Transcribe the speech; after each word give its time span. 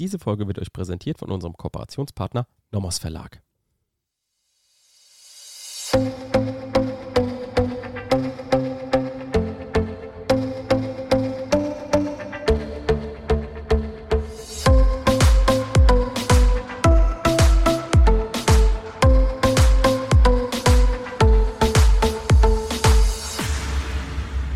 Diese 0.00 0.18
Folge 0.18 0.46
wird 0.46 0.58
euch 0.58 0.72
präsentiert 0.72 1.18
von 1.18 1.30
unserem 1.30 1.58
Kooperationspartner 1.58 2.46
Nomos 2.70 2.98
Verlag. 2.98 3.42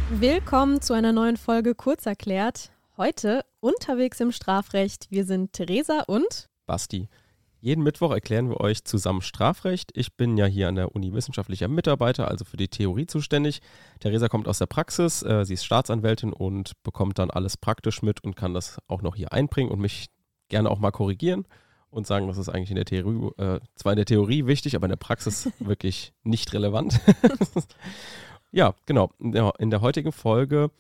Willkommen 0.09 0.81
zu 0.81 0.95
einer 0.95 1.13
neuen 1.13 1.37
Folge 1.37 1.75
Kurzerklärt. 1.75 2.74
Heute 2.97 3.45
unterwegs 3.59 4.21
im 4.21 4.31
Strafrecht. 4.31 5.11
Wir 5.11 5.25
sind 5.25 5.53
Theresa 5.53 6.05
und 6.07 6.49
Basti. 6.65 7.09
Jeden 7.59 7.83
Mittwoch 7.83 8.13
erklären 8.13 8.49
wir 8.49 8.61
euch 8.61 8.85
zusammen 8.85 9.21
Strafrecht. 9.21 9.91
Ich 9.95 10.15
bin 10.17 10.37
ja 10.37 10.47
hier 10.47 10.69
an 10.69 10.77
der 10.77 10.95
Uni 10.95 11.13
wissenschaftlicher 11.13 11.67
Mitarbeiter, 11.67 12.29
also 12.29 12.45
für 12.45 12.57
die 12.57 12.69
Theorie 12.69 13.09
zuständig. 13.09 13.63
Theresa 13.99 14.29
kommt 14.29 14.47
aus 14.47 14.59
der 14.59 14.67
Praxis, 14.67 15.25
äh, 15.25 15.45
sie 15.45 15.55
ist 15.55 15.65
Staatsanwältin 15.65 16.33
und 16.33 16.81
bekommt 16.85 17.19
dann 17.19 17.31
alles 17.31 17.57
praktisch 17.57 18.01
mit 18.01 18.23
und 18.23 18.37
kann 18.37 18.55
das 18.55 18.79
auch 18.87 19.03
noch 19.03 19.17
hier 19.17 19.33
einbringen 19.33 19.73
und 19.73 19.81
mich 19.81 20.07
gerne 20.49 20.71
auch 20.71 20.79
mal 20.79 20.93
korrigieren 20.93 21.49
und 21.91 22.07
sagen, 22.07 22.29
das 22.29 22.39
ist 22.39 22.49
eigentlich 22.49 22.71
in 22.71 22.77
der 22.77 22.85
Theorie, 22.85 23.33
äh, 23.39 23.59
zwar 23.75 23.95
in 23.95 23.97
der 23.97 24.07
Theorie 24.07 24.47
wichtig, 24.47 24.77
aber 24.77 24.87
in 24.87 24.91
der 24.91 24.97
Praxis 24.99 25.51
wirklich 25.59 26.13
nicht 26.23 26.53
relevant. 26.53 27.01
ja, 28.53 28.73
genau. 28.87 29.11
In 29.19 29.33
der, 29.33 29.53
in 29.59 29.71
der 29.71 29.81
heutigen 29.81 30.13
Folge 30.13 30.71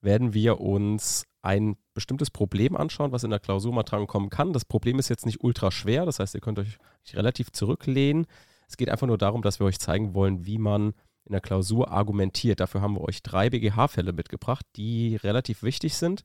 werden 0.00 0.34
wir 0.34 0.60
uns 0.60 1.26
ein 1.42 1.76
bestimmtes 1.94 2.30
Problem 2.30 2.76
anschauen, 2.76 3.12
was 3.12 3.24
in 3.24 3.30
der 3.30 3.40
Klausur 3.40 3.72
mal 3.72 3.82
dran 3.82 4.06
kommen 4.06 4.30
kann. 4.30 4.52
Das 4.52 4.64
Problem 4.64 4.98
ist 4.98 5.08
jetzt 5.08 5.26
nicht 5.26 5.42
ultra 5.42 5.70
schwer, 5.70 6.04
das 6.04 6.18
heißt, 6.18 6.34
ihr 6.34 6.40
könnt 6.40 6.58
euch 6.58 6.78
relativ 7.12 7.52
zurücklehnen. 7.52 8.26
Es 8.68 8.76
geht 8.76 8.90
einfach 8.90 9.06
nur 9.06 9.18
darum, 9.18 9.42
dass 9.42 9.58
wir 9.58 9.66
euch 9.66 9.78
zeigen 9.78 10.14
wollen, 10.14 10.46
wie 10.46 10.58
man 10.58 10.94
in 11.24 11.32
der 11.32 11.40
Klausur 11.40 11.90
argumentiert. 11.90 12.60
Dafür 12.60 12.82
haben 12.82 12.94
wir 12.94 13.02
euch 13.02 13.22
drei 13.22 13.50
BGH-Fälle 13.50 14.12
mitgebracht, 14.12 14.66
die 14.76 15.16
relativ 15.16 15.62
wichtig 15.62 15.96
sind 15.96 16.22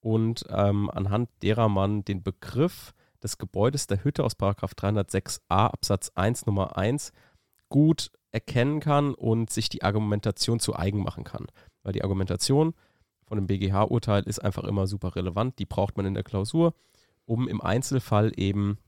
und 0.00 0.44
ähm, 0.50 0.90
anhand 0.90 1.30
derer 1.42 1.68
man 1.68 2.04
den 2.04 2.22
Begriff 2.22 2.92
des 3.22 3.38
Gebäudes 3.38 3.86
der 3.86 4.04
Hütte 4.04 4.24
aus 4.24 4.36
306a 4.36 5.40
Absatz 5.48 6.12
1 6.14 6.46
Nummer 6.46 6.76
1 6.76 7.12
gut 7.68 8.10
erkennen 8.30 8.80
kann 8.80 9.14
und 9.14 9.50
sich 9.50 9.68
die 9.68 9.82
Argumentation 9.82 10.60
zu 10.60 10.76
eigen 10.76 11.02
machen 11.02 11.24
kann. 11.24 11.46
Weil 11.82 11.92
die 11.92 12.04
Argumentation 12.04 12.74
von 13.26 13.38
einem 13.38 13.46
BGH-Urteil 13.46 14.22
ist 14.22 14.38
einfach 14.38 14.64
immer 14.64 14.86
super 14.86 15.16
relevant. 15.16 15.58
Die 15.58 15.66
braucht 15.66 15.96
man 15.96 16.06
in 16.06 16.14
der 16.14 16.22
Klausur, 16.22 16.74
um 17.24 17.48
im 17.48 17.60
Einzelfall 17.60 18.32
eben 18.36 18.78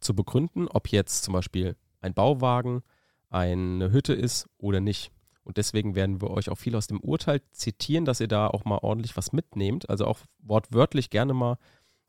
zu 0.00 0.14
begründen, 0.14 0.68
ob 0.68 0.88
jetzt 0.88 1.24
zum 1.24 1.34
Beispiel 1.34 1.76
ein 2.00 2.14
Bauwagen 2.14 2.82
eine 3.28 3.92
Hütte 3.92 4.12
ist 4.12 4.48
oder 4.58 4.80
nicht. 4.80 5.12
Und 5.44 5.56
deswegen 5.56 5.94
werden 5.94 6.20
wir 6.20 6.30
euch 6.30 6.50
auch 6.50 6.58
viel 6.58 6.76
aus 6.76 6.86
dem 6.86 7.00
Urteil 7.00 7.40
zitieren, 7.52 8.04
dass 8.04 8.20
ihr 8.20 8.28
da 8.28 8.48
auch 8.48 8.64
mal 8.64 8.78
ordentlich 8.82 9.16
was 9.16 9.32
mitnehmt. 9.32 9.88
Also 9.88 10.06
auch 10.06 10.18
wortwörtlich 10.40 11.10
gerne 11.10 11.32
mal 11.32 11.56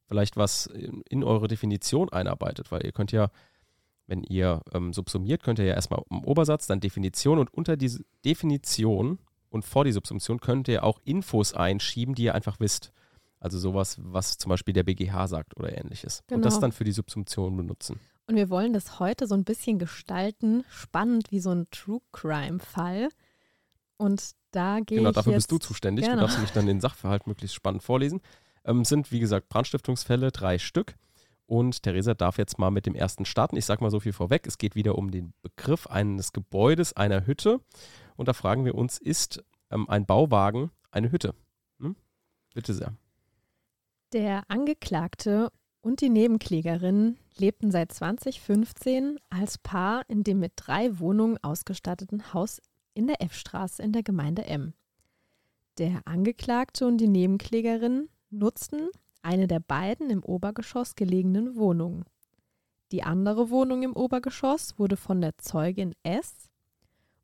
vielleicht 0.07 0.35
was 0.35 0.65
in 0.65 1.23
eure 1.23 1.47
Definition 1.47 2.09
einarbeitet, 2.09 2.71
weil 2.71 2.85
ihr 2.85 2.91
könnt 2.91 3.11
ja, 3.11 3.29
wenn 4.07 4.23
ihr 4.23 4.61
ähm, 4.73 4.91
subsumiert, 4.91 5.41
könnt 5.41 5.59
ihr 5.59 5.65
ja 5.65 5.73
erstmal 5.73 6.01
im 6.09 6.25
Obersatz, 6.25 6.67
dann 6.67 6.81
Definition 6.81 7.39
und 7.39 7.53
unter 7.53 7.77
diese 7.77 8.03
Definition 8.25 9.19
und 9.51 9.65
vor 9.65 9.83
die 9.83 9.91
Subsumption 9.91 10.39
könnt 10.39 10.67
ihr 10.69 10.83
auch 10.83 10.99
Infos 11.03 11.53
einschieben, 11.53 12.15
die 12.15 12.23
ihr 12.23 12.35
einfach 12.35 12.59
wisst. 12.59 12.91
Also 13.39 13.59
sowas, 13.59 13.97
was 14.01 14.37
zum 14.37 14.49
Beispiel 14.49 14.73
der 14.73 14.83
BGH 14.83 15.27
sagt 15.27 15.57
oder 15.57 15.77
ähnliches. 15.77 16.23
Genau. 16.27 16.37
Und 16.37 16.45
das 16.45 16.53
genau. 16.53 16.61
dann 16.61 16.71
für 16.71 16.83
die 16.83 16.91
Subsumption 16.91 17.57
benutzen. 17.57 17.99
Und 18.27 18.35
wir 18.35 18.49
wollen 18.49 18.71
das 18.71 18.99
heute 18.99 19.27
so 19.27 19.35
ein 19.35 19.43
bisschen 19.43 19.77
gestalten, 19.77 20.63
spannend 20.69 21.31
wie 21.31 21.39
so 21.39 21.49
ein 21.49 21.67
True 21.69 21.99
Crime-Fall. 22.13 23.09
Und 23.97 24.31
da 24.51 24.75
gehe 24.75 24.83
genau, 24.83 24.91
ich. 24.91 24.97
Genau, 24.97 25.11
dafür 25.11 25.33
bist 25.33 25.51
du 25.51 25.57
zuständig. 25.57 26.05
Genau. 26.05 26.15
Du 26.15 26.21
darfst 26.21 26.37
nämlich 26.37 26.53
dann 26.53 26.67
den 26.67 26.79
Sachverhalt 26.79 27.27
möglichst 27.27 27.55
spannend 27.55 27.83
vorlesen. 27.83 28.21
Ähm, 28.63 28.85
sind, 28.85 29.11
wie 29.11 29.19
gesagt, 29.19 29.49
Brandstiftungsfälle, 29.49 30.31
drei 30.31 30.59
Stück. 30.59 30.95
Und 31.45 31.83
Theresa 31.83 32.13
darf 32.13 32.37
jetzt 32.37 32.57
mal 32.57 32.71
mit 32.71 32.85
dem 32.85 32.95
ersten 32.95 33.25
starten. 33.25 33.57
Ich 33.57 33.65
sage 33.65 33.83
mal 33.83 33.91
so 33.91 33.99
viel 33.99 34.13
vorweg. 34.13 34.47
Es 34.47 34.57
geht 34.57 34.75
wieder 34.75 34.97
um 34.97 35.11
den 35.11 35.33
Begriff 35.41 35.87
eines 35.87 36.31
Gebäudes, 36.31 36.93
einer 36.93 37.25
Hütte. 37.25 37.59
Und 38.15 38.27
da 38.27 38.33
fragen 38.33 38.65
wir 38.65 38.75
uns, 38.75 38.97
ist 38.97 39.43
ähm, 39.69 39.89
ein 39.89 40.05
Bauwagen 40.05 40.71
eine 40.91 41.11
Hütte? 41.11 41.33
Hm? 41.79 41.95
Bitte 42.53 42.73
sehr. 42.73 42.93
Der 44.13 44.43
Angeklagte 44.49 45.51
und 45.81 46.01
die 46.01 46.09
Nebenklägerin 46.09 47.17
lebten 47.37 47.71
seit 47.71 47.91
2015 47.91 49.19
als 49.29 49.57
Paar 49.57 50.03
in 50.09 50.23
dem 50.23 50.39
mit 50.39 50.53
drei 50.55 50.99
Wohnungen 50.99 51.37
ausgestatteten 51.41 52.33
Haus 52.33 52.61
in 52.93 53.07
der 53.07 53.21
F-Straße 53.21 53.81
in 53.81 53.93
der 53.93 54.03
Gemeinde 54.03 54.45
M. 54.45 54.73
Der 55.77 56.01
Angeklagte 56.05 56.85
und 56.85 56.97
die 56.97 57.07
Nebenklägerin 57.07 58.09
nutzten 58.29 58.89
eine 59.21 59.47
der 59.47 59.59
beiden 59.59 60.09
im 60.09 60.23
Obergeschoss 60.23 60.95
gelegenen 60.95 61.55
Wohnungen. 61.55 62.03
Die 62.91 63.03
andere 63.03 63.49
Wohnung 63.49 63.83
im 63.83 63.95
Obergeschoss 63.95 64.77
wurde 64.77 64.97
von 64.97 65.21
der 65.21 65.37
Zeugin 65.37 65.93
S 66.03 66.49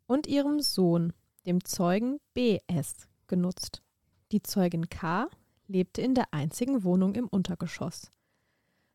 und 0.07 0.25
ihrem 0.25 0.59
Sohn, 0.59 1.13
dem 1.45 1.63
Zeugen 1.63 2.19
BS, 2.33 3.07
genutzt. 3.27 3.83
Die 4.31 4.41
Zeugin 4.41 4.89
K 4.89 5.29
lebte 5.67 6.01
in 6.01 6.15
der 6.15 6.33
einzigen 6.33 6.83
Wohnung 6.83 7.15
im 7.15 7.27
Untergeschoss. 7.27 8.11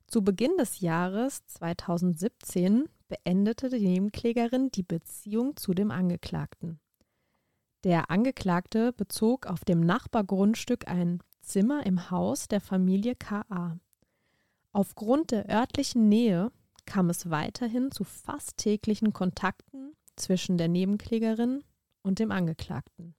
Zu 0.06 0.22
Beginn 0.22 0.56
des 0.58 0.80
Jahres 0.80 1.46
2017 1.46 2.88
beendete 3.08 3.68
die 3.70 3.86
Nebenklägerin 3.86 4.70
die 4.70 4.82
Beziehung 4.82 5.56
zu 5.56 5.72
dem 5.72 5.90
Angeklagten. 5.90 6.80
Der 7.84 8.10
Angeklagte 8.10 8.92
bezog 8.92 9.46
auf 9.46 9.64
dem 9.64 9.80
Nachbargrundstück 9.80 10.86
ein 10.86 11.22
Zimmer 11.40 11.84
im 11.84 12.10
Haus 12.10 12.46
der 12.46 12.60
Familie 12.60 13.16
KA. 13.16 13.78
Aufgrund 14.72 15.32
der 15.32 15.48
örtlichen 15.50 16.08
Nähe 16.08 16.52
kam 16.86 17.10
es 17.10 17.30
weiterhin 17.30 17.90
zu 17.90 18.04
fast 18.04 18.56
täglichen 18.58 19.12
Kontakten 19.12 19.91
zwischen 20.22 20.56
der 20.56 20.68
Nebenklägerin 20.68 21.64
und 22.02 22.18
dem 22.18 22.30
Angeklagten. 22.30 23.14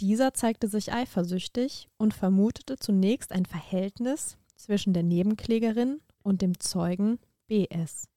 Dieser 0.00 0.32
zeigte 0.34 0.68
sich 0.68 0.92
eifersüchtig 0.92 1.88
und 1.96 2.14
vermutete 2.14 2.76
zunächst 2.76 3.32
ein 3.32 3.46
Verhältnis 3.46 4.36
zwischen 4.56 4.92
der 4.92 5.02
Nebenklägerin 5.02 6.00
und 6.22 6.42
dem 6.42 6.60
Zeugen 6.60 7.18
BS. 7.46 8.08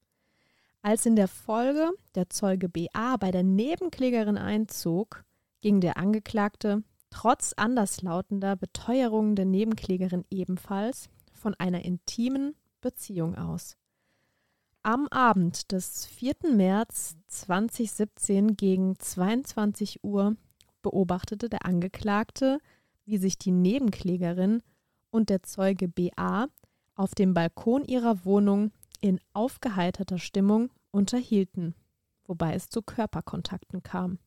Als 0.84 1.06
in 1.06 1.16
der 1.16 1.28
Folge 1.28 1.92
der 2.16 2.30
Zeuge 2.30 2.68
BA 2.70 3.18
bei 3.18 3.32
der 3.32 3.44
Nebenklägerin 3.44 4.38
einzog, 4.38 5.24
ging 5.62 5.80
der 5.80 5.98
Angeklagte 5.98 6.84
trotz 7.12 7.54
anderslautender 7.56 8.56
Beteuerungen 8.56 9.36
der 9.36 9.46
Nebenklägerin 9.46 10.26
ebenfalls 10.32 11.10
von 11.34 11.54
einer 11.56 11.84
intimen 11.86 12.56
Beziehung 12.82 13.36
aus. 13.36 13.78
Am 14.84 15.08
Abend 15.10 15.72
des 15.72 16.08
4. 16.08 16.34
März 16.56 17.16
2017 17.28 18.58
gegen 18.58 18.98
22 18.98 20.04
Uhr 20.04 20.36
beobachtete 20.82 21.50
der 21.50 21.68
Angeklagte, 21.68 22.58
wie 23.06 23.20
sich 23.20 23.38
die 23.38 23.52
Nebenklägerin 23.52 24.64
und 25.12 25.30
der 25.30 25.44
Zeuge 25.44 25.88
BA 25.88 26.48
auf 26.96 27.14
dem 27.14 27.36
Balkon 27.36 27.86
ihrer 27.86 28.26
Wohnung 28.26 28.72
in 29.02 29.20
aufgeheiterter 29.34 30.18
Stimmung 30.18 30.72
unterhielten, 30.90 31.76
wobei 32.26 32.56
es 32.56 32.70
zu 32.70 32.82
Körperkontakten 32.82 33.84
kam. 33.84 34.18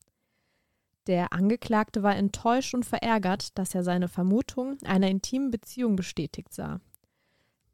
Der 1.09 1.33
Angeklagte 1.33 2.05
war 2.05 2.15
enttäuscht 2.15 2.75
und 2.75 2.87
verärgert, 2.87 3.59
dass 3.59 3.75
er 3.75 3.83
seine 3.83 4.07
Vermutung 4.07 4.79
einer 4.85 5.09
intimen 5.09 5.51
Beziehung 5.51 5.97
bestätigt 5.97 6.55
sah. 6.55 6.81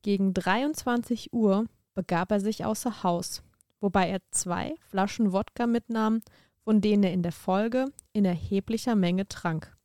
Gegen 0.00 0.32
23 0.32 1.34
Uhr 1.34 1.66
begab 1.94 2.30
er 2.30 2.40
sich 2.40 2.64
außer 2.64 3.02
Haus, 3.02 3.42
wobei 3.80 4.08
er 4.08 4.20
zwei 4.30 4.74
Flaschen 4.80 5.32
Wodka 5.32 5.66
mitnahm, 5.66 6.22
von 6.64 6.80
denen 6.80 7.02
er 7.02 7.12
in 7.12 7.22
der 7.22 7.32
Folge 7.32 7.86
in 8.12 8.24
erheblicher 8.24 8.94
Menge 8.94 9.26
trank. 9.28 9.76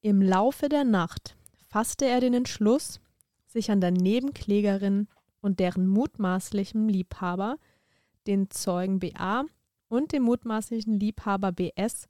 Im 0.00 0.20
Laufe 0.20 0.68
der 0.68 0.84
Nacht 0.84 1.36
fasste 1.68 2.06
er 2.06 2.20
den 2.20 2.34
Entschluss, 2.34 3.00
sich 3.46 3.70
an 3.70 3.80
der 3.80 3.92
Nebenklägerin 3.92 5.08
und 5.40 5.60
deren 5.60 5.86
mutmaßlichem 5.86 6.88
Liebhaber, 6.88 7.56
den 8.26 8.50
Zeugen 8.50 8.98
BA 8.98 9.44
und 9.88 10.12
dem 10.12 10.24
mutmaßlichen 10.24 10.98
Liebhaber 10.98 11.52
BS 11.52 12.08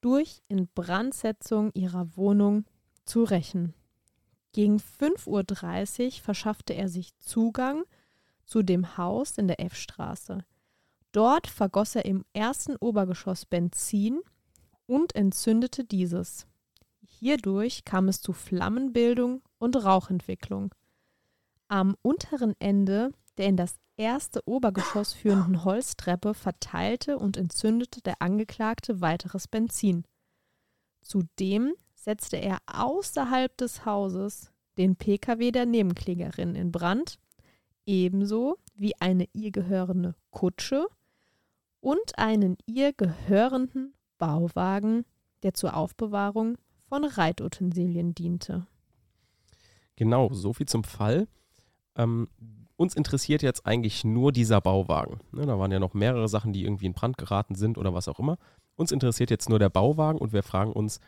durch 0.00 0.42
Inbrandsetzung 0.48 1.70
ihrer 1.74 2.16
Wohnung 2.16 2.64
zu 3.04 3.24
rächen. 3.24 3.74
Gegen 4.56 4.78
5.30 4.78 6.06
Uhr 6.06 6.12
verschaffte 6.22 6.72
er 6.72 6.88
sich 6.88 7.14
Zugang 7.18 7.84
zu 8.46 8.62
dem 8.62 8.96
Haus 8.96 9.36
in 9.36 9.48
der 9.48 9.60
F-Straße. 9.60 10.46
Dort 11.12 11.46
vergoss 11.46 11.94
er 11.94 12.06
im 12.06 12.24
ersten 12.32 12.74
Obergeschoss 12.76 13.44
Benzin 13.44 14.18
und 14.86 15.14
entzündete 15.14 15.84
dieses. 15.84 16.46
Hierdurch 17.02 17.84
kam 17.84 18.08
es 18.08 18.22
zu 18.22 18.32
Flammenbildung 18.32 19.42
und 19.58 19.76
Rauchentwicklung. 19.76 20.74
Am 21.68 21.94
unteren 22.00 22.54
Ende 22.58 23.10
der 23.36 23.48
in 23.48 23.58
das 23.58 23.74
erste 23.98 24.40
Obergeschoss 24.46 25.12
führenden 25.12 25.64
Holztreppe 25.64 26.32
verteilte 26.32 27.18
und 27.18 27.36
entzündete 27.36 28.00
der 28.00 28.22
Angeklagte 28.22 29.02
weiteres 29.02 29.48
Benzin. 29.48 30.06
Zudem 31.02 31.74
setzte 32.06 32.36
er 32.36 32.58
außerhalb 32.66 33.54
des 33.58 33.84
Hauses 33.84 34.52
den 34.78 34.94
Pkw 34.94 35.50
der 35.50 35.66
Nebenklägerin 35.66 36.54
in 36.54 36.70
Brand, 36.70 37.18
ebenso 37.84 38.58
wie 38.76 38.94
eine 39.00 39.26
ihr 39.32 39.50
gehörende 39.50 40.14
Kutsche 40.30 40.86
und 41.80 42.18
einen 42.18 42.56
ihr 42.64 42.92
gehörenden 42.92 43.94
Bauwagen, 44.18 45.04
der 45.42 45.54
zur 45.54 45.76
Aufbewahrung 45.76 46.56
von 46.88 47.04
Reitutensilien 47.04 48.14
diente. 48.14 48.66
Genau, 49.96 50.32
so 50.32 50.52
viel 50.52 50.66
zum 50.66 50.84
Fall. 50.84 51.26
Ähm, 51.96 52.28
uns 52.76 52.94
interessiert 52.94 53.42
jetzt 53.42 53.66
eigentlich 53.66 54.04
nur 54.04 54.30
dieser 54.30 54.60
Bauwagen. 54.60 55.20
Ne, 55.32 55.44
da 55.46 55.58
waren 55.58 55.72
ja 55.72 55.80
noch 55.80 55.94
mehrere 55.94 56.28
Sachen, 56.28 56.52
die 56.52 56.64
irgendwie 56.64 56.86
in 56.86 56.92
Brand 56.92 57.18
geraten 57.18 57.56
sind 57.56 57.78
oder 57.78 57.94
was 57.94 58.06
auch 58.06 58.20
immer. 58.20 58.38
Uns 58.76 58.92
interessiert 58.92 59.30
jetzt 59.30 59.48
nur 59.48 59.58
der 59.58 59.70
Bauwagen 59.70 60.18
und 60.18 60.32
wir 60.32 60.42
fragen 60.42 60.72
uns, 60.72 61.00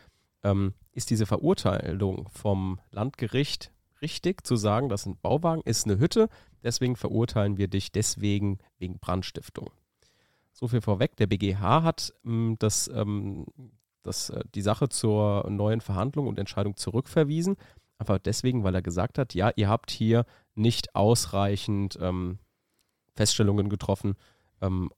ähm, 0.42 0.74
ist 0.92 1.10
diese 1.10 1.26
Verurteilung 1.26 2.28
vom 2.30 2.80
Landgericht 2.90 3.72
richtig 4.00 4.46
zu 4.46 4.56
sagen, 4.56 4.88
dass 4.88 5.06
ein 5.06 5.18
Bauwagen 5.18 5.62
ist 5.64 5.86
eine 5.86 5.98
Hütte, 5.98 6.28
deswegen 6.62 6.96
verurteilen 6.96 7.56
wir 7.56 7.68
dich 7.68 7.92
deswegen 7.92 8.58
wegen 8.78 8.98
Brandstiftung. 8.98 9.70
So 10.52 10.68
viel 10.68 10.80
vorweg, 10.80 11.16
der 11.16 11.26
BGH 11.26 11.82
hat 11.82 12.12
ähm, 12.24 12.56
das, 12.58 12.88
ähm, 12.88 13.46
das, 14.02 14.30
äh, 14.30 14.42
die 14.54 14.62
Sache 14.62 14.88
zur 14.88 15.48
neuen 15.50 15.80
Verhandlung 15.80 16.26
und 16.26 16.38
Entscheidung 16.38 16.76
zurückverwiesen, 16.76 17.56
einfach 17.98 18.18
deswegen, 18.18 18.64
weil 18.64 18.74
er 18.74 18.82
gesagt 18.82 19.18
hat, 19.18 19.34
ja, 19.34 19.50
ihr 19.56 19.68
habt 19.68 19.90
hier 19.90 20.24
nicht 20.54 20.94
ausreichend 20.94 21.98
ähm, 22.00 22.38
Feststellungen 23.14 23.68
getroffen, 23.68 24.14
ähm, 24.60 24.90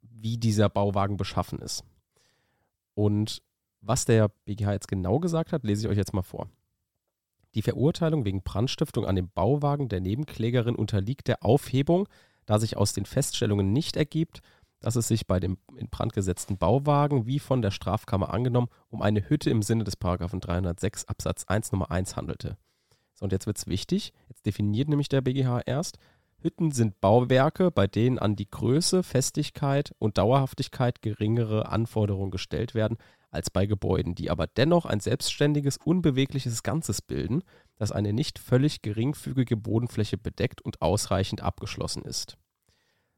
wie 0.00 0.38
dieser 0.38 0.68
Bauwagen 0.68 1.16
beschaffen 1.16 1.60
ist. 1.60 1.84
Und 2.94 3.42
was 3.80 4.04
der 4.04 4.28
BGH 4.44 4.72
jetzt 4.72 4.88
genau 4.88 5.18
gesagt 5.18 5.52
hat, 5.52 5.64
lese 5.64 5.86
ich 5.86 5.90
euch 5.90 5.96
jetzt 5.96 6.14
mal 6.14 6.22
vor. 6.22 6.48
Die 7.54 7.62
Verurteilung 7.62 8.24
wegen 8.24 8.42
Brandstiftung 8.42 9.06
an 9.06 9.16
dem 9.16 9.30
Bauwagen 9.30 9.88
der 9.88 10.00
Nebenklägerin 10.00 10.76
unterliegt 10.76 11.26
der 11.26 11.44
Aufhebung, 11.44 12.08
da 12.46 12.58
sich 12.58 12.76
aus 12.76 12.92
den 12.92 13.06
Feststellungen 13.06 13.72
nicht 13.72 13.96
ergibt, 13.96 14.40
dass 14.80 14.96
es 14.96 15.08
sich 15.08 15.26
bei 15.26 15.40
dem 15.40 15.58
in 15.76 15.88
Brand 15.88 16.12
gesetzten 16.12 16.58
Bauwagen, 16.58 17.26
wie 17.26 17.38
von 17.38 17.60
der 17.60 17.70
Strafkammer 17.70 18.32
angenommen, 18.32 18.68
um 18.88 19.02
eine 19.02 19.28
Hütte 19.28 19.50
im 19.50 19.62
Sinne 19.62 19.84
des 19.84 19.96
Paragraphen 19.96 20.40
306 20.40 21.06
Absatz 21.06 21.44
1 21.46 21.72
Nummer 21.72 21.90
1 21.90 22.16
handelte. 22.16 22.56
So, 23.14 23.24
und 23.24 23.32
jetzt 23.32 23.46
wird 23.46 23.58
es 23.58 23.66
wichtig. 23.66 24.12
Jetzt 24.28 24.46
definiert 24.46 24.88
nämlich 24.88 25.08
der 25.08 25.20
BGH 25.20 25.60
erst, 25.66 25.98
Hütten 26.42 26.70
sind 26.70 27.00
Bauwerke, 27.00 27.70
bei 27.70 27.86
denen 27.86 28.18
an 28.18 28.36
die 28.36 28.50
Größe, 28.50 29.02
Festigkeit 29.02 29.94
und 29.98 30.18
Dauerhaftigkeit 30.18 31.02
geringere 31.02 31.68
Anforderungen 31.68 32.30
gestellt 32.30 32.74
werden 32.74 32.96
als 33.30 33.50
bei 33.50 33.66
Gebäuden, 33.66 34.14
die 34.14 34.30
aber 34.30 34.46
dennoch 34.46 34.86
ein 34.86 35.00
selbstständiges, 35.00 35.76
unbewegliches 35.76 36.62
Ganzes 36.62 37.02
bilden, 37.02 37.42
das 37.76 37.92
eine 37.92 38.12
nicht 38.12 38.38
völlig 38.38 38.82
geringfügige 38.82 39.56
Bodenfläche 39.56 40.18
bedeckt 40.18 40.60
und 40.60 40.82
ausreichend 40.82 41.42
abgeschlossen 41.42 42.02
ist. 42.02 42.36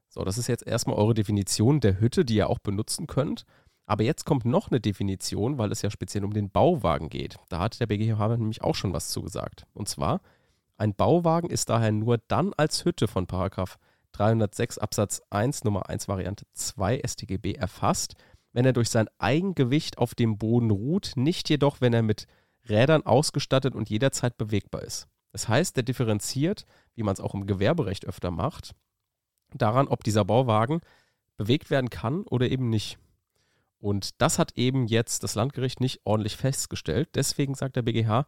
So, 0.08 0.24
das 0.24 0.36
ist 0.36 0.48
jetzt 0.48 0.66
erstmal 0.66 0.96
eure 0.96 1.14
Definition 1.14 1.80
der 1.80 1.98
Hütte, 1.98 2.24
die 2.24 2.34
ihr 2.34 2.50
auch 2.50 2.58
benutzen 2.58 3.06
könnt. 3.06 3.46
Aber 3.86 4.04
jetzt 4.04 4.26
kommt 4.26 4.44
noch 4.44 4.70
eine 4.70 4.80
Definition, 4.80 5.58
weil 5.58 5.72
es 5.72 5.82
ja 5.82 5.90
speziell 5.90 6.24
um 6.24 6.32
den 6.32 6.50
Bauwagen 6.50 7.08
geht. 7.08 7.36
Da 7.48 7.58
hat 7.58 7.80
der 7.80 7.86
BGH 7.86 8.36
nämlich 8.36 8.62
auch 8.62 8.74
schon 8.74 8.92
was 8.92 9.08
zugesagt. 9.08 9.66
Und 9.72 9.88
zwar, 9.88 10.20
ein 10.82 10.96
Bauwagen 10.96 11.48
ist 11.48 11.68
daher 11.68 11.92
nur 11.92 12.18
dann 12.26 12.52
als 12.56 12.84
Hütte 12.84 13.06
von 13.06 13.28
Paragraph 13.28 13.78
306 14.12 14.78
Absatz 14.78 15.22
1 15.30 15.62
Nummer 15.62 15.88
1 15.88 16.08
Variante 16.08 16.44
2 16.54 17.02
StGB 17.06 17.52
erfasst, 17.52 18.16
wenn 18.52 18.64
er 18.64 18.72
durch 18.72 18.90
sein 18.90 19.06
Eigengewicht 19.18 19.98
auf 19.98 20.16
dem 20.16 20.38
Boden 20.38 20.72
ruht, 20.72 21.12
nicht 21.14 21.48
jedoch, 21.48 21.80
wenn 21.80 21.94
er 21.94 22.02
mit 22.02 22.26
Rädern 22.68 23.06
ausgestattet 23.06 23.76
und 23.76 23.90
jederzeit 23.90 24.36
bewegbar 24.36 24.82
ist. 24.82 25.06
Das 25.30 25.46
heißt, 25.46 25.76
der 25.76 25.84
differenziert, 25.84 26.66
wie 26.96 27.04
man 27.04 27.12
es 27.12 27.20
auch 27.20 27.34
im 27.34 27.46
Gewerberecht 27.46 28.04
öfter 28.04 28.32
macht, 28.32 28.74
daran, 29.54 29.86
ob 29.86 30.02
dieser 30.02 30.24
Bauwagen 30.24 30.80
bewegt 31.36 31.70
werden 31.70 31.90
kann 31.90 32.24
oder 32.24 32.50
eben 32.50 32.70
nicht. 32.70 32.98
Und 33.78 34.20
das 34.20 34.40
hat 34.40 34.58
eben 34.58 34.88
jetzt 34.88 35.22
das 35.22 35.36
Landgericht 35.36 35.80
nicht 35.80 36.00
ordentlich 36.02 36.36
festgestellt. 36.36 37.10
Deswegen 37.14 37.54
sagt 37.54 37.76
der 37.76 37.82
BGH, 37.82 38.26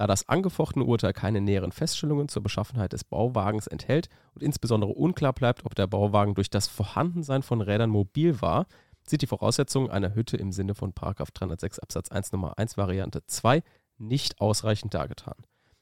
da 0.00 0.06
das 0.06 0.30
angefochtene 0.30 0.86
Urteil 0.86 1.12
keine 1.12 1.42
näheren 1.42 1.72
Feststellungen 1.72 2.28
zur 2.28 2.42
Beschaffenheit 2.42 2.94
des 2.94 3.04
Bauwagens 3.04 3.66
enthält 3.66 4.08
und 4.34 4.42
insbesondere 4.42 4.92
unklar 4.92 5.34
bleibt, 5.34 5.66
ob 5.66 5.74
der 5.74 5.86
Bauwagen 5.86 6.34
durch 6.34 6.48
das 6.48 6.68
Vorhandensein 6.68 7.42
von 7.42 7.60
Rädern 7.60 7.90
mobil 7.90 8.40
war, 8.40 8.66
sind 9.06 9.20
die 9.20 9.26
Voraussetzungen 9.26 9.90
einer 9.90 10.14
Hütte 10.14 10.38
im 10.38 10.52
Sinne 10.52 10.74
von 10.74 10.94
306 10.94 11.80
Absatz 11.80 12.10
1 12.10 12.32
Nummer 12.32 12.58
1 12.58 12.78
Variante 12.78 13.26
2 13.26 13.62
nicht 13.98 14.40
ausreichend 14.40 14.94
dargetan. 14.94 15.34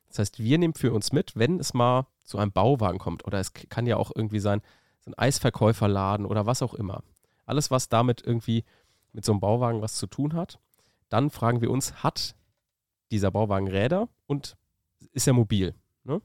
Das 0.09 0.19
heißt, 0.19 0.41
wir 0.41 0.59
nehmen 0.59 0.75
für 0.75 0.93
uns 0.93 1.13
mit, 1.13 1.37
wenn 1.37 1.61
es 1.61 1.73
mal 1.73 2.09
zu 2.25 2.39
einem 2.39 2.51
Bauwagen 2.51 2.99
kommt 2.99 3.25
oder 3.25 3.39
es 3.39 3.53
kann 3.53 3.87
ja 3.87 3.99
auch 3.99 4.11
irgendwie 4.13 4.41
sein, 4.41 4.63
so 4.99 5.13
ein 5.13 5.15
Eisverkäuferladen 5.17 6.27
oder 6.27 6.45
was 6.45 6.63
auch 6.63 6.75
immer. 6.75 7.05
Alles, 7.47 7.71
was 7.71 7.89
damit 7.89 8.21
irgendwie 8.27 8.65
mit 9.13 9.25
so 9.25 9.31
einem 9.31 9.41
Bauwagen 9.41 9.81
was 9.81 9.95
zu 9.95 10.09
tun 10.09 10.33
hat, 10.33 10.59
dann 11.09 11.31
fragen 11.31 11.61
wir 11.61 11.71
uns, 11.71 12.03
hat 12.03 12.35
dieser 13.11 13.31
Bauwagen 13.31 13.69
Räder 13.69 14.09
und 14.27 14.57
ist 15.13 15.27
er 15.27 15.33
mobil? 15.33 15.75
Ne? 16.05 16.21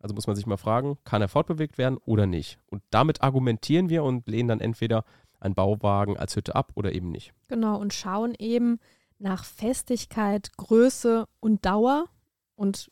Also 0.00 0.14
muss 0.14 0.26
man 0.26 0.36
sich 0.36 0.46
mal 0.46 0.56
fragen, 0.56 0.98
kann 1.04 1.22
er 1.22 1.28
fortbewegt 1.28 1.78
werden 1.78 1.98
oder 2.04 2.26
nicht? 2.26 2.58
Und 2.66 2.82
damit 2.90 3.22
argumentieren 3.22 3.88
wir 3.88 4.04
und 4.04 4.28
lehnen 4.28 4.48
dann 4.48 4.60
entweder 4.60 5.04
einen 5.40 5.54
Bauwagen 5.54 6.16
als 6.16 6.36
Hütte 6.36 6.54
ab 6.54 6.72
oder 6.74 6.92
eben 6.92 7.10
nicht. 7.10 7.32
Genau, 7.48 7.78
und 7.78 7.94
schauen 7.94 8.34
eben 8.38 8.78
nach 9.18 9.44
Festigkeit, 9.44 10.56
Größe 10.56 11.26
und 11.40 11.64
Dauer. 11.64 12.06
Und 12.54 12.90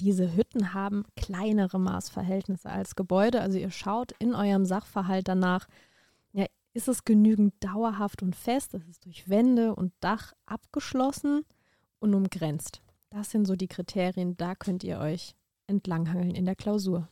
diese 0.00 0.34
Hütten 0.36 0.74
haben 0.74 1.04
kleinere 1.16 1.78
Maßverhältnisse 1.78 2.68
als 2.68 2.96
Gebäude. 2.96 3.40
Also 3.40 3.58
ihr 3.58 3.70
schaut 3.70 4.12
in 4.18 4.34
eurem 4.34 4.64
Sachverhalt 4.64 5.28
danach, 5.28 5.68
ja, 6.32 6.46
ist 6.72 6.88
es 6.88 7.04
genügend 7.04 7.54
dauerhaft 7.60 8.22
und 8.22 8.34
fest? 8.34 8.74
Ist 8.74 8.88
es 8.88 9.00
durch 9.00 9.28
Wände 9.28 9.74
und 9.74 9.92
Dach 10.00 10.32
abgeschlossen 10.46 11.44
und 12.04 12.14
umgrenzt? 12.14 12.82
Das 13.10 13.30
sind 13.30 13.46
so 13.46 13.56
die 13.56 13.66
Kriterien, 13.66 14.36
da 14.36 14.54
könnt 14.54 14.84
ihr 14.84 14.98
euch 15.00 15.34
entlanghangeln 15.66 16.34
in 16.34 16.44
der 16.44 16.54
Klausur. 16.54 17.08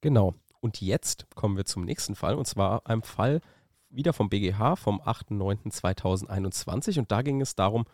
Genau. 0.00 0.34
Und 0.60 0.80
jetzt 0.80 1.26
kommen 1.34 1.56
wir 1.56 1.64
zum 1.64 1.84
nächsten 1.84 2.14
Fall, 2.14 2.34
und 2.34 2.46
zwar 2.46 2.86
einem 2.86 3.02
Fall, 3.02 3.40
wieder 3.88 4.12
vom 4.12 4.28
BGH 4.28 4.76
vom 4.76 5.00
8.9.2021 5.00 6.98
und 7.00 7.10
da 7.10 7.22
ging 7.22 7.40
es 7.40 7.56
darum, 7.56 7.86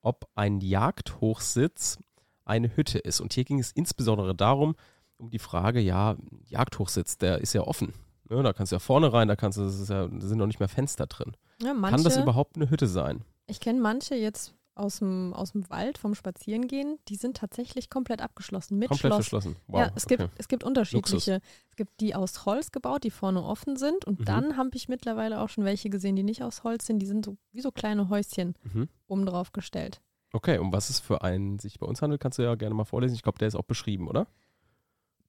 ob 0.00 0.28
ein 0.34 0.60
Jagdhochsitz 0.60 1.98
eine 2.44 2.76
Hütte 2.76 2.98
ist. 2.98 3.20
Und 3.20 3.34
hier 3.34 3.44
ging 3.44 3.60
es 3.60 3.70
insbesondere 3.70 4.34
darum, 4.34 4.74
um 5.16 5.30
die 5.30 5.38
Frage, 5.38 5.80
ja, 5.80 6.16
Jagdhochsitz, 6.46 7.18
der 7.18 7.38
ist 7.40 7.52
ja 7.52 7.62
offen. 7.62 7.92
Ne, 8.28 8.42
da 8.42 8.52
kannst 8.52 8.72
du 8.72 8.76
ja 8.76 8.80
vorne 8.80 9.12
rein, 9.12 9.28
da, 9.28 9.36
kannst 9.36 9.58
du, 9.58 9.62
ja, 9.62 10.08
da 10.08 10.20
sind 10.20 10.38
noch 10.38 10.46
nicht 10.46 10.58
mehr 10.58 10.68
Fenster 10.68 11.06
drin. 11.06 11.36
Ja, 11.62 11.74
manche, 11.74 11.96
Kann 11.96 12.04
das 12.04 12.16
überhaupt 12.16 12.56
eine 12.56 12.70
Hütte 12.70 12.86
sein? 12.86 13.22
Ich 13.46 13.60
kenne 13.60 13.80
manche 13.80 14.14
jetzt 14.14 14.54
aus 14.74 14.98
dem, 14.98 15.32
aus 15.34 15.52
dem 15.52 15.68
Wald 15.70 15.98
vom 15.98 16.14
Spazierengehen, 16.14 16.98
die 17.08 17.16
sind 17.16 17.36
tatsächlich 17.36 17.90
komplett 17.90 18.20
abgeschlossen. 18.20 18.78
Mit 18.78 18.88
komplett 18.88 19.12
Schloss. 19.12 19.16
verschlossen. 19.16 19.56
Wow, 19.66 19.80
ja, 19.80 19.92
es, 19.94 20.04
okay. 20.04 20.16
gibt, 20.16 20.30
es 20.36 20.48
gibt 20.48 20.64
unterschiedliche. 20.64 21.34
Luxus. 21.34 21.50
Es 21.70 21.76
gibt 21.76 22.00
die 22.00 22.14
aus 22.14 22.44
Holz 22.46 22.72
gebaut, 22.72 23.04
die 23.04 23.10
vorne 23.10 23.42
offen 23.42 23.76
sind. 23.76 24.04
Und 24.04 24.20
mhm. 24.20 24.24
dann 24.24 24.56
habe 24.56 24.70
ich 24.74 24.88
mittlerweile 24.88 25.40
auch 25.40 25.48
schon 25.48 25.64
welche 25.64 25.90
gesehen, 25.90 26.16
die 26.16 26.22
nicht 26.22 26.42
aus 26.42 26.64
Holz 26.64 26.86
sind. 26.86 26.98
Die 26.98 27.06
sind 27.06 27.24
so 27.24 27.36
wie 27.52 27.60
so 27.60 27.70
kleine 27.70 28.08
Häuschen 28.08 28.54
mhm. 28.72 28.88
oben 29.06 29.26
drauf 29.26 29.52
gestellt. 29.52 30.00
Okay, 30.32 30.58
um 30.58 30.72
was 30.72 30.90
es 30.90 30.98
für 30.98 31.22
einen 31.22 31.60
sich 31.60 31.78
bei 31.78 31.86
uns 31.86 32.02
handelt, 32.02 32.20
kannst 32.20 32.38
du 32.38 32.42
ja 32.42 32.56
gerne 32.56 32.74
mal 32.74 32.84
vorlesen. 32.84 33.14
Ich 33.14 33.22
glaube, 33.22 33.38
der 33.38 33.48
ist 33.48 33.54
auch 33.54 33.64
beschrieben, 33.64 34.08
oder? 34.08 34.26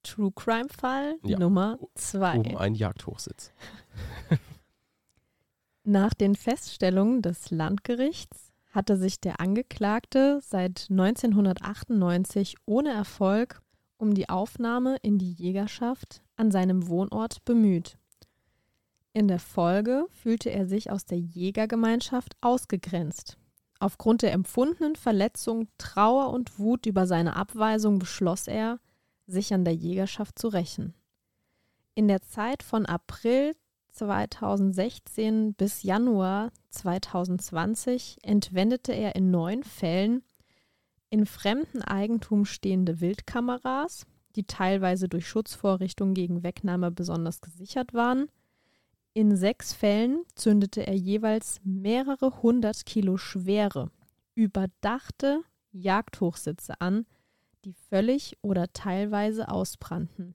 True 0.02 0.32
Crime 0.34 0.68
Fall 0.68 1.16
ja. 1.22 1.38
Nummer 1.38 1.78
zwei. 1.94 2.38
Um 2.38 2.56
einen 2.56 2.74
Jagdhochsitz. 2.74 3.52
Nach 5.84 6.14
den 6.14 6.34
Feststellungen 6.34 7.22
des 7.22 7.50
Landgerichts 7.50 8.45
hatte 8.76 8.96
sich 8.96 9.20
der 9.20 9.40
Angeklagte 9.40 10.38
seit 10.42 10.88
1998 10.90 12.56
ohne 12.66 12.92
Erfolg 12.92 13.62
um 13.96 14.12
die 14.12 14.28
Aufnahme 14.28 14.96
in 15.02 15.18
die 15.18 15.32
Jägerschaft 15.32 16.22
an 16.36 16.50
seinem 16.50 16.86
Wohnort 16.86 17.44
bemüht. 17.46 17.96
In 19.14 19.28
der 19.28 19.38
Folge 19.38 20.04
fühlte 20.10 20.50
er 20.50 20.66
sich 20.66 20.90
aus 20.90 21.06
der 21.06 21.18
Jägergemeinschaft 21.18 22.36
ausgegrenzt. 22.42 23.38
Aufgrund 23.80 24.20
der 24.20 24.32
empfundenen 24.32 24.94
Verletzung, 24.94 25.68
Trauer 25.78 26.30
und 26.30 26.58
Wut 26.58 26.84
über 26.84 27.06
seine 27.06 27.34
Abweisung 27.34 27.98
beschloss 27.98 28.46
er, 28.46 28.78
sich 29.26 29.54
an 29.54 29.64
der 29.64 29.74
Jägerschaft 29.74 30.38
zu 30.38 30.48
rächen. 30.48 30.92
In 31.94 32.08
der 32.08 32.20
Zeit 32.20 32.62
von 32.62 32.84
April 32.84 33.54
2016 33.96 35.54
bis 35.54 35.82
Januar 35.82 36.52
2020 36.70 38.18
entwendete 38.22 38.92
er 38.92 39.16
in 39.16 39.30
neun 39.30 39.62
Fällen 39.62 40.22
in 41.08 41.24
fremden 41.24 41.82
Eigentum 41.82 42.44
stehende 42.44 43.00
Wildkameras, 43.00 44.06
die 44.34 44.44
teilweise 44.44 45.08
durch 45.08 45.26
Schutzvorrichtungen 45.26 46.14
gegen 46.14 46.42
Wegnahme 46.42 46.90
besonders 46.90 47.40
gesichert 47.40 47.94
waren. 47.94 48.28
In 49.14 49.34
sechs 49.34 49.72
Fällen 49.72 50.24
zündete 50.34 50.86
er 50.86 50.94
jeweils 50.94 51.60
mehrere 51.64 52.42
hundert 52.42 52.84
Kilo 52.84 53.16
schwere, 53.16 53.90
überdachte 54.34 55.40
Jagdhochsitze 55.72 56.80
an, 56.80 57.06
die 57.64 57.72
völlig 57.88 58.36
oder 58.42 58.72
teilweise 58.74 59.48
ausbrannten. 59.48 60.34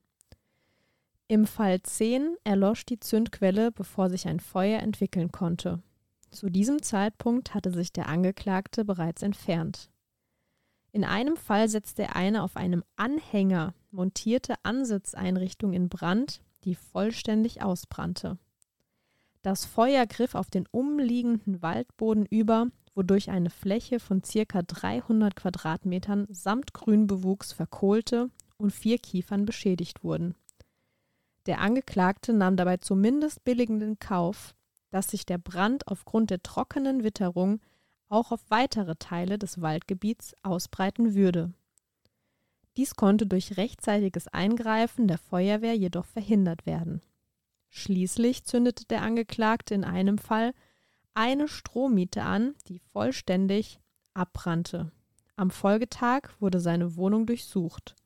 Im 1.32 1.46
Fall 1.46 1.80
10 1.80 2.36
erlosch 2.44 2.84
die 2.84 3.00
Zündquelle, 3.00 3.72
bevor 3.72 4.10
sich 4.10 4.28
ein 4.28 4.38
Feuer 4.38 4.80
entwickeln 4.80 5.32
konnte. 5.32 5.82
Zu 6.28 6.50
diesem 6.50 6.82
Zeitpunkt 6.82 7.54
hatte 7.54 7.72
sich 7.72 7.90
der 7.90 8.06
Angeklagte 8.06 8.84
bereits 8.84 9.22
entfernt. 9.22 9.88
In 10.90 11.04
einem 11.04 11.38
Fall 11.38 11.70
setzte 11.70 12.14
eine 12.14 12.42
auf 12.42 12.58
einem 12.58 12.84
Anhänger 12.96 13.72
montierte 13.90 14.56
Ansitzeinrichtung 14.62 15.72
in 15.72 15.88
Brand, 15.88 16.42
die 16.64 16.74
vollständig 16.74 17.62
ausbrannte. 17.62 18.36
Das 19.40 19.64
Feuer 19.64 20.04
griff 20.04 20.34
auf 20.34 20.50
den 20.50 20.66
umliegenden 20.70 21.62
Waldboden 21.62 22.26
über, 22.26 22.66
wodurch 22.94 23.30
eine 23.30 23.48
Fläche 23.48 24.00
von 24.00 24.22
circa 24.22 24.60
300 24.60 25.34
Quadratmetern 25.34 26.26
samt 26.28 26.74
Grünbewuchs 26.74 27.54
verkohlte 27.54 28.28
und 28.58 28.70
vier 28.70 28.98
Kiefern 28.98 29.46
beschädigt 29.46 30.04
wurden. 30.04 30.34
Der 31.46 31.60
Angeklagte 31.60 32.32
nahm 32.32 32.56
dabei 32.56 32.76
zumindest 32.76 33.44
billigenden 33.44 33.98
Kauf, 33.98 34.54
dass 34.90 35.10
sich 35.10 35.26
der 35.26 35.38
Brand 35.38 35.88
aufgrund 35.88 36.30
der 36.30 36.42
trockenen 36.42 37.02
Witterung 37.02 37.60
auch 38.08 38.30
auf 38.30 38.42
weitere 38.50 38.94
Teile 38.96 39.38
des 39.38 39.60
Waldgebiets 39.60 40.34
ausbreiten 40.42 41.14
würde. 41.14 41.52
Dies 42.76 42.94
konnte 42.94 43.26
durch 43.26 43.56
rechtzeitiges 43.56 44.28
Eingreifen 44.28 45.08
der 45.08 45.18
Feuerwehr 45.18 45.76
jedoch 45.76 46.06
verhindert 46.06 46.64
werden. 46.64 47.02
Schließlich 47.68 48.44
zündete 48.44 48.84
der 48.86 49.02
Angeklagte 49.02 49.74
in 49.74 49.84
einem 49.84 50.18
Fall 50.18 50.52
eine 51.14 51.48
Strohmiete 51.48 52.22
an, 52.22 52.54
die 52.68 52.78
vollständig 52.78 53.80
abbrannte. 54.14 54.92
Am 55.36 55.50
Folgetag 55.50 56.30
wurde 56.38 56.60
seine 56.60 56.96
Wohnung 56.96 57.26
durchsucht. 57.26 57.96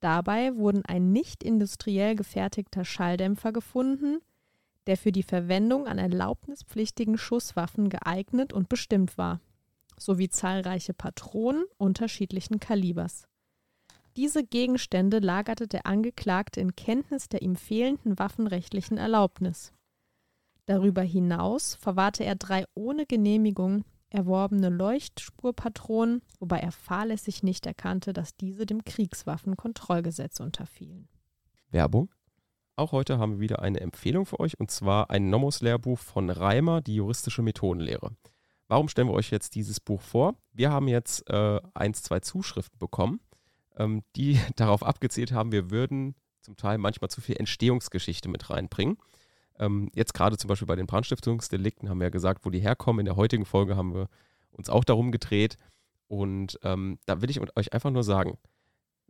Dabei 0.00 0.56
wurden 0.56 0.84
ein 0.84 1.12
nicht 1.12 1.44
industriell 1.44 2.16
gefertigter 2.16 2.84
Schalldämpfer 2.84 3.52
gefunden, 3.52 4.20
der 4.86 4.96
für 4.96 5.12
die 5.12 5.22
Verwendung 5.22 5.86
an 5.86 5.98
erlaubnispflichtigen 5.98 7.18
Schusswaffen 7.18 7.90
geeignet 7.90 8.52
und 8.52 8.68
bestimmt 8.68 9.18
war, 9.18 9.40
sowie 9.98 10.30
zahlreiche 10.30 10.94
Patronen 10.94 11.64
unterschiedlichen 11.76 12.60
Kalibers. 12.60 13.28
Diese 14.16 14.42
Gegenstände 14.42 15.18
lagerte 15.18 15.68
der 15.68 15.86
Angeklagte 15.86 16.60
in 16.60 16.74
Kenntnis 16.74 17.28
der 17.28 17.42
ihm 17.42 17.54
fehlenden 17.54 18.18
waffenrechtlichen 18.18 18.96
Erlaubnis. 18.96 19.72
Darüber 20.66 21.02
hinaus 21.02 21.74
verwahrte 21.74 22.24
er 22.24 22.34
drei 22.34 22.64
ohne 22.74 23.06
Genehmigung 23.06 23.84
erworbene 24.10 24.68
Leuchtspurpatronen, 24.68 26.22
wobei 26.38 26.58
er 26.58 26.72
fahrlässig 26.72 27.42
nicht 27.42 27.66
erkannte, 27.66 28.12
dass 28.12 28.36
diese 28.36 28.66
dem 28.66 28.84
Kriegswaffenkontrollgesetz 28.84 30.40
unterfielen. 30.40 31.08
Werbung 31.70 32.10
auch 32.80 32.92
heute 32.92 33.18
haben 33.18 33.32
wir 33.32 33.40
wieder 33.40 33.60
eine 33.60 33.78
Empfehlung 33.80 34.24
für 34.24 34.40
euch 34.40 34.58
und 34.58 34.70
zwar 34.70 35.10
ein 35.10 35.28
Nomos-Lehrbuch 35.28 35.98
von 35.98 36.30
Reimer, 36.30 36.80
die 36.80 36.94
juristische 36.94 37.42
Methodenlehre. 37.42 38.12
Warum 38.68 38.88
stellen 38.88 39.08
wir 39.08 39.12
euch 39.12 39.30
jetzt 39.30 39.54
dieses 39.54 39.80
Buch 39.80 40.00
vor? 40.00 40.36
Wir 40.54 40.70
haben 40.70 40.88
jetzt 40.88 41.28
äh, 41.28 41.60
eins, 41.74 42.02
zwei 42.02 42.20
Zuschriften 42.20 42.78
bekommen, 42.78 43.20
ähm, 43.76 44.02
die 44.16 44.40
darauf 44.56 44.82
abgezielt 44.82 45.32
haben, 45.32 45.52
wir 45.52 45.70
würden 45.70 46.14
zum 46.40 46.56
Teil 46.56 46.78
manchmal 46.78 47.10
zu 47.10 47.20
viel 47.20 47.36
Entstehungsgeschichte 47.36 48.30
mit 48.30 48.48
reinbringen. 48.48 48.96
Ähm, 49.60 49.90
jetzt 49.94 50.14
gerade 50.14 50.38
zum 50.38 50.48
Beispiel 50.48 50.66
bei 50.66 50.74
den 50.74 50.86
Brandstiftungsdelikten 50.86 51.88
haben 51.88 52.00
wir 52.00 52.06
ja 52.06 52.10
gesagt, 52.10 52.44
wo 52.44 52.50
die 52.50 52.60
herkommen. 52.60 53.00
In 53.00 53.06
der 53.06 53.16
heutigen 53.16 53.44
Folge 53.44 53.76
haben 53.76 53.94
wir 53.94 54.08
uns 54.50 54.70
auch 54.70 54.84
darum 54.84 55.12
gedreht. 55.12 55.56
Und 56.08 56.58
ähm, 56.64 56.98
da 57.06 57.22
will 57.22 57.30
ich 57.30 57.40
euch 57.56 57.72
einfach 57.72 57.90
nur 57.90 58.02
sagen, 58.02 58.38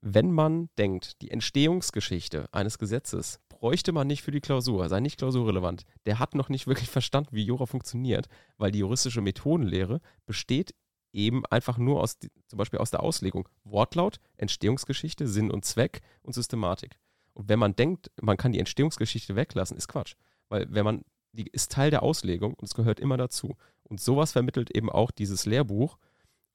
wenn 0.02 0.32
man 0.32 0.68
denkt, 0.76 1.22
die 1.22 1.30
Entstehungsgeschichte 1.30 2.48
eines 2.52 2.78
Gesetzes 2.78 3.40
bräuchte 3.48 3.92
man 3.92 4.06
nicht 4.06 4.22
für 4.22 4.32
die 4.32 4.40
Klausur, 4.40 4.88
sei 4.88 5.00
nicht 5.00 5.18
klausurrelevant, 5.18 5.84
der 6.06 6.18
hat 6.18 6.34
noch 6.34 6.48
nicht 6.48 6.66
wirklich 6.66 6.88
verstanden, 6.90 7.30
wie 7.32 7.44
Jura 7.44 7.66
funktioniert, 7.66 8.28
weil 8.58 8.72
die 8.72 8.80
juristische 8.80 9.20
Methodenlehre 9.20 10.00
besteht 10.26 10.74
eben 11.12 11.44
einfach 11.46 11.78
nur 11.78 12.00
aus, 12.00 12.18
zum 12.18 12.56
Beispiel 12.56 12.78
aus 12.80 12.90
der 12.90 13.02
Auslegung 13.02 13.48
Wortlaut, 13.64 14.20
Entstehungsgeschichte, 14.36 15.26
Sinn 15.28 15.50
und 15.50 15.64
Zweck 15.64 16.00
und 16.22 16.34
Systematik. 16.34 16.98
Und 17.34 17.48
wenn 17.48 17.58
man 17.58 17.76
denkt, 17.76 18.10
man 18.20 18.36
kann 18.36 18.52
die 18.52 18.58
Entstehungsgeschichte 18.58 19.36
weglassen, 19.36 19.76
ist 19.76 19.88
Quatsch. 19.88 20.14
Weil 20.50 20.66
wenn 20.68 20.84
man, 20.84 21.02
die 21.32 21.46
ist 21.50 21.72
Teil 21.72 21.90
der 21.90 22.02
Auslegung 22.02 22.54
und 22.54 22.64
es 22.64 22.74
gehört 22.74 23.00
immer 23.00 23.16
dazu. 23.16 23.56
Und 23.84 24.00
sowas 24.00 24.32
vermittelt 24.32 24.70
eben 24.76 24.90
auch 24.90 25.10
dieses 25.10 25.46
Lehrbuch. 25.46 25.96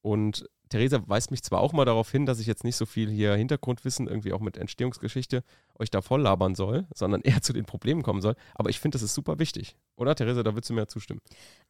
Und 0.02 0.48
Theresa 0.70 1.02
weist 1.08 1.32
mich 1.32 1.44
zwar 1.44 1.62
auch 1.62 1.74
mal 1.74 1.86
darauf 1.86 2.12
hin, 2.12 2.25
dass 2.25 2.40
ich 2.40 2.48
jetzt 2.48 2.64
nicht 2.64 2.75
so 2.75 2.86
viel 2.86 3.10
hier 3.10 3.36
Hintergrundwissen, 3.36 4.08
irgendwie 4.08 4.34
auch 4.34 4.40
mit 4.40 4.58
Entstehungsgeschichte, 4.58 5.44
euch 5.80 5.90
da 5.90 6.02
voll 6.02 6.22
labern 6.22 6.56
soll, 6.56 6.88
sondern 6.94 7.22
eher 7.24 7.42
zu 7.42 7.54
den 7.54 7.66
Problemen 7.66 8.04
kommen 8.04 8.22
soll. 8.22 8.36
Aber 8.54 8.70
ich 8.70 8.80
finde, 8.80 8.96
das 8.96 9.04
ist 9.04 9.16
super 9.16 9.40
wichtig. 9.40 9.75
Oder, 9.96 10.16
Theresa, 10.16 10.44
da 10.44 10.54
würdest 10.54 10.70
du 10.70 10.74
mir 10.74 10.88
zustimmen. 10.88 11.22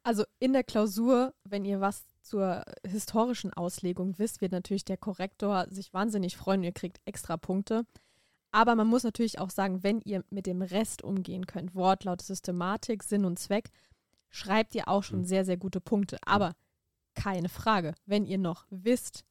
Also 0.03 0.23
in 0.39 0.53
der 0.53 0.63
Klausur, 0.63 1.33
wenn 1.43 1.65
ihr 1.65 1.81
was 1.81 2.03
zur 2.21 2.63
historischen 2.85 3.53
Auslegung 3.53 4.17
wisst, 4.17 4.41
wird 4.41 4.51
natürlich 4.51 4.85
der 4.85 4.97
Korrektor 4.97 5.67
sich 5.69 5.93
wahnsinnig 5.93 6.37
freuen. 6.37 6.63
Ihr 6.63 6.71
kriegt 6.71 6.99
extra 7.05 7.37
Punkte. 7.37 7.85
Aber 8.55 8.75
man 8.75 8.87
muss 8.87 9.03
natürlich 9.03 9.37
auch 9.37 9.49
sagen, 9.49 9.83
wenn 9.83 9.99
ihr 9.99 10.23
mit 10.29 10.45
dem 10.45 10.61
Rest 10.61 11.03
umgehen 11.03 11.45
könnt, 11.45 11.75
Wortlaut, 11.75 12.21
Systematik, 12.21 13.03
Sinn 13.03 13.25
und 13.25 13.37
Zweck, 13.37 13.69
schreibt 14.29 14.73
ihr 14.75 14.87
auch 14.87 15.03
schon 15.03 15.19
mhm. 15.19 15.25
sehr, 15.25 15.43
sehr 15.43 15.57
gute 15.57 15.81
Punkte. 15.81 16.17
Aber 16.25 16.53
keine 17.15 17.49
Frage. 17.49 17.95
Wenn 18.05 18.25
ihr 18.25 18.37
noch 18.37 18.65
wisst, 18.69 19.25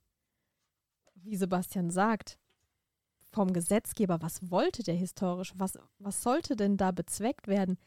wie 1.14 1.36
Sebastian 1.36 1.90
sagt, 1.90 2.38
vom 3.30 3.54
Gesetzgeber, 3.54 4.20
was 4.20 4.50
wollte 4.50 4.82
der 4.82 4.94
historisch, 4.94 5.54
was, 5.56 5.78
was 5.98 6.22
sollte 6.22 6.54
denn 6.54 6.76
da 6.76 6.90
bezweckt 6.90 7.48
werden, 7.48 7.78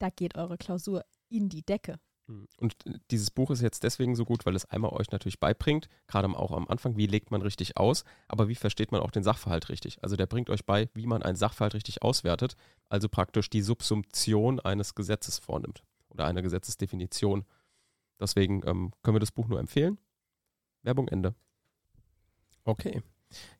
da 0.00 0.10
geht 0.10 0.36
eure 0.36 0.58
Klausur 0.58 1.04
in 1.28 1.48
die 1.48 1.62
Decke. 1.62 2.00
Hm. 2.32 2.48
Und 2.58 2.76
dieses 3.10 3.30
Buch 3.30 3.50
ist 3.50 3.62
jetzt 3.62 3.82
deswegen 3.82 4.16
so 4.16 4.24
gut, 4.24 4.46
weil 4.46 4.56
es 4.56 4.64
einmal 4.64 4.92
euch 4.92 5.10
natürlich 5.10 5.40
beibringt, 5.40 5.88
gerade 6.06 6.28
auch 6.28 6.52
am 6.52 6.68
Anfang, 6.68 6.96
wie 6.96 7.06
legt 7.06 7.30
man 7.30 7.42
richtig 7.42 7.76
aus, 7.76 8.04
aber 8.28 8.48
wie 8.48 8.54
versteht 8.54 8.92
man 8.92 9.00
auch 9.00 9.10
den 9.10 9.22
Sachverhalt 9.22 9.68
richtig. 9.68 10.02
Also 10.02 10.16
der 10.16 10.26
bringt 10.26 10.50
euch 10.50 10.64
bei, 10.64 10.88
wie 10.94 11.06
man 11.06 11.22
einen 11.22 11.36
Sachverhalt 11.36 11.74
richtig 11.74 12.02
auswertet, 12.02 12.56
also 12.88 13.08
praktisch 13.08 13.50
die 13.50 13.62
Subsumption 13.62 14.60
eines 14.60 14.94
Gesetzes 14.94 15.38
vornimmt 15.38 15.82
oder 16.10 16.26
einer 16.26 16.42
Gesetzesdefinition 16.42 17.44
Deswegen 18.22 18.62
ähm, 18.66 18.92
können 19.02 19.16
wir 19.16 19.20
das 19.20 19.32
Buch 19.32 19.48
nur 19.48 19.58
empfehlen. 19.58 19.98
Werbung 20.82 21.08
Ende. 21.08 21.34
Okay. 22.64 23.02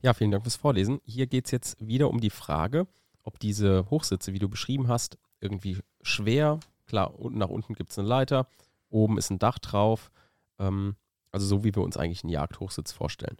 Ja, 0.00 0.14
vielen 0.14 0.30
Dank 0.30 0.44
fürs 0.44 0.56
Vorlesen. 0.56 1.00
Hier 1.04 1.26
geht 1.26 1.46
es 1.46 1.50
jetzt 1.50 1.84
wieder 1.84 2.08
um 2.08 2.20
die 2.20 2.30
Frage, 2.30 2.86
ob 3.24 3.40
diese 3.40 3.90
Hochsitze, 3.90 4.32
wie 4.32 4.38
du 4.38 4.48
beschrieben 4.48 4.86
hast, 4.86 5.18
irgendwie 5.40 5.78
schwer, 6.02 6.60
klar, 6.86 7.18
unten 7.18 7.38
nach 7.38 7.48
unten 7.48 7.74
gibt 7.74 7.92
es 7.92 7.98
eine 7.98 8.08
Leiter, 8.08 8.46
oben 8.88 9.18
ist 9.18 9.30
ein 9.30 9.38
Dach 9.38 9.58
drauf, 9.58 10.10
ähm, 10.58 10.96
also 11.30 11.46
so 11.46 11.64
wie 11.64 11.74
wir 11.74 11.82
uns 11.82 11.96
eigentlich 11.96 12.24
einen 12.24 12.32
Jagdhochsitz 12.32 12.92
vorstellen. 12.92 13.38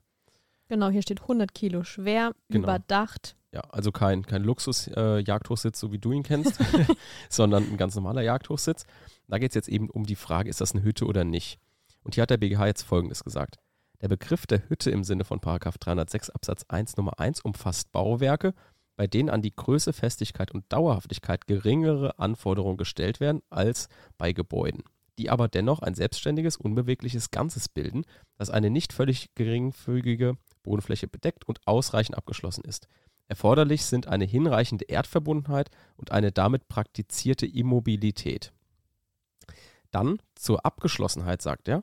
Genau, 0.69 0.89
hier 0.89 1.03
steht 1.03 1.23
100 1.23 1.53
Kilo 1.53 1.85
schwer, 1.85 2.33
genau. 2.49 2.65
überdacht. 2.65 3.37
Ja, 3.53 3.61
also 3.69 3.93
kein, 3.93 4.25
kein 4.25 4.43
Luxus-Jagdhochsitz, 4.43 5.77
äh, 5.77 5.79
so 5.79 5.93
wie 5.93 5.99
du 5.99 6.13
ihn 6.13 6.23
kennst, 6.23 6.59
sondern 7.29 7.65
ein 7.65 7.77
ganz 7.77 7.95
normaler 7.95 8.23
Jagdhochsitz. 8.23 8.87
Da 9.29 9.39
geht 9.39 9.51
es 9.51 9.55
jetzt 9.55 9.69
eben 9.69 9.91
um 9.91 10.05
die 10.05 10.17
Frage, 10.17 10.49
ist 10.49 10.63
das 10.63 10.73
eine 10.73 10.83
Hütte 10.83 11.05
oder 11.05 11.25
nicht? 11.25 11.59
Und 12.03 12.15
hier 12.15 12.23
hat 12.23 12.31
der 12.31 12.39
BGH 12.39 12.67
jetzt 12.67 12.83
Folgendes 12.83 13.23
gesagt. 13.23 13.59
Der 14.01 14.09
Begriff 14.09 14.47
der 14.47 14.69
Hütte 14.69 14.91
im 14.91 15.05
Sinne 15.05 15.25
von 15.25 15.41
306 15.41 16.31
Absatz 16.31 16.65
1 16.69 16.97
Nummer 16.97 17.21
1 17.21 17.41
umfasst 17.41 17.93
Bauwerke, 17.93 18.55
bei 18.97 19.07
denen 19.07 19.31
an 19.31 19.43
die 19.43 19.55
Größe, 19.55 19.93
Festigkeit 19.93 20.51
und 20.51 20.65
Dauerhaftigkeit 20.71 21.47
geringere 21.47 22.19
Anforderungen 22.19 22.77
gestellt 22.77 23.21
werden 23.21 23.43
als 23.51 23.89
bei 24.19 24.33
Gebäuden, 24.33 24.85
die 25.19 25.31
aber 25.31 25.49
dennoch 25.49 25.81
ein 25.81 25.95
selbstständiges, 25.95 26.57
unbewegliches 26.57 27.31
Ganzes 27.31 27.69
bilden, 27.69 28.05
das 28.37 28.51
eine 28.51 28.71
nicht 28.71 28.93
völlig 28.93 29.35
geringfügige 29.35 30.37
Bodenfläche 30.63 31.09
bedeckt 31.09 31.47
und 31.49 31.67
ausreichend 31.67 32.17
abgeschlossen 32.17 32.65
ist. 32.65 32.89
Erforderlich 33.29 33.85
sind 33.85 34.09
eine 34.09 34.25
hinreichende 34.25 34.85
Erdverbundenheit 34.85 35.71
und 35.97 36.13
eine 36.13 36.33
damit 36.33 36.69
praktizierte 36.69 37.47
Immobilität. 37.47 38.53
Dann 39.91 40.19
zur 40.35 40.65
Abgeschlossenheit 40.67 41.43
sagt 41.43 41.69
er. 41.69 41.83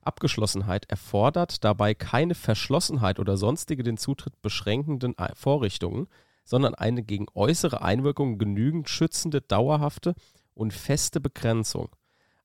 Abgeschlossenheit 0.00 0.90
erfordert 0.90 1.64
dabei 1.64 1.92
keine 1.94 2.34
Verschlossenheit 2.34 3.18
oder 3.18 3.36
sonstige 3.36 3.82
den 3.82 3.96
Zutritt 3.96 4.40
beschränkenden 4.40 5.14
Vorrichtungen, 5.34 6.08
sondern 6.48 6.74
eine 6.74 7.02
gegen 7.02 7.26
äußere 7.34 7.82
Einwirkungen 7.82 8.38
genügend 8.38 8.88
schützende, 8.88 9.42
dauerhafte 9.42 10.14
und 10.54 10.72
feste 10.72 11.20
Begrenzung. 11.20 11.90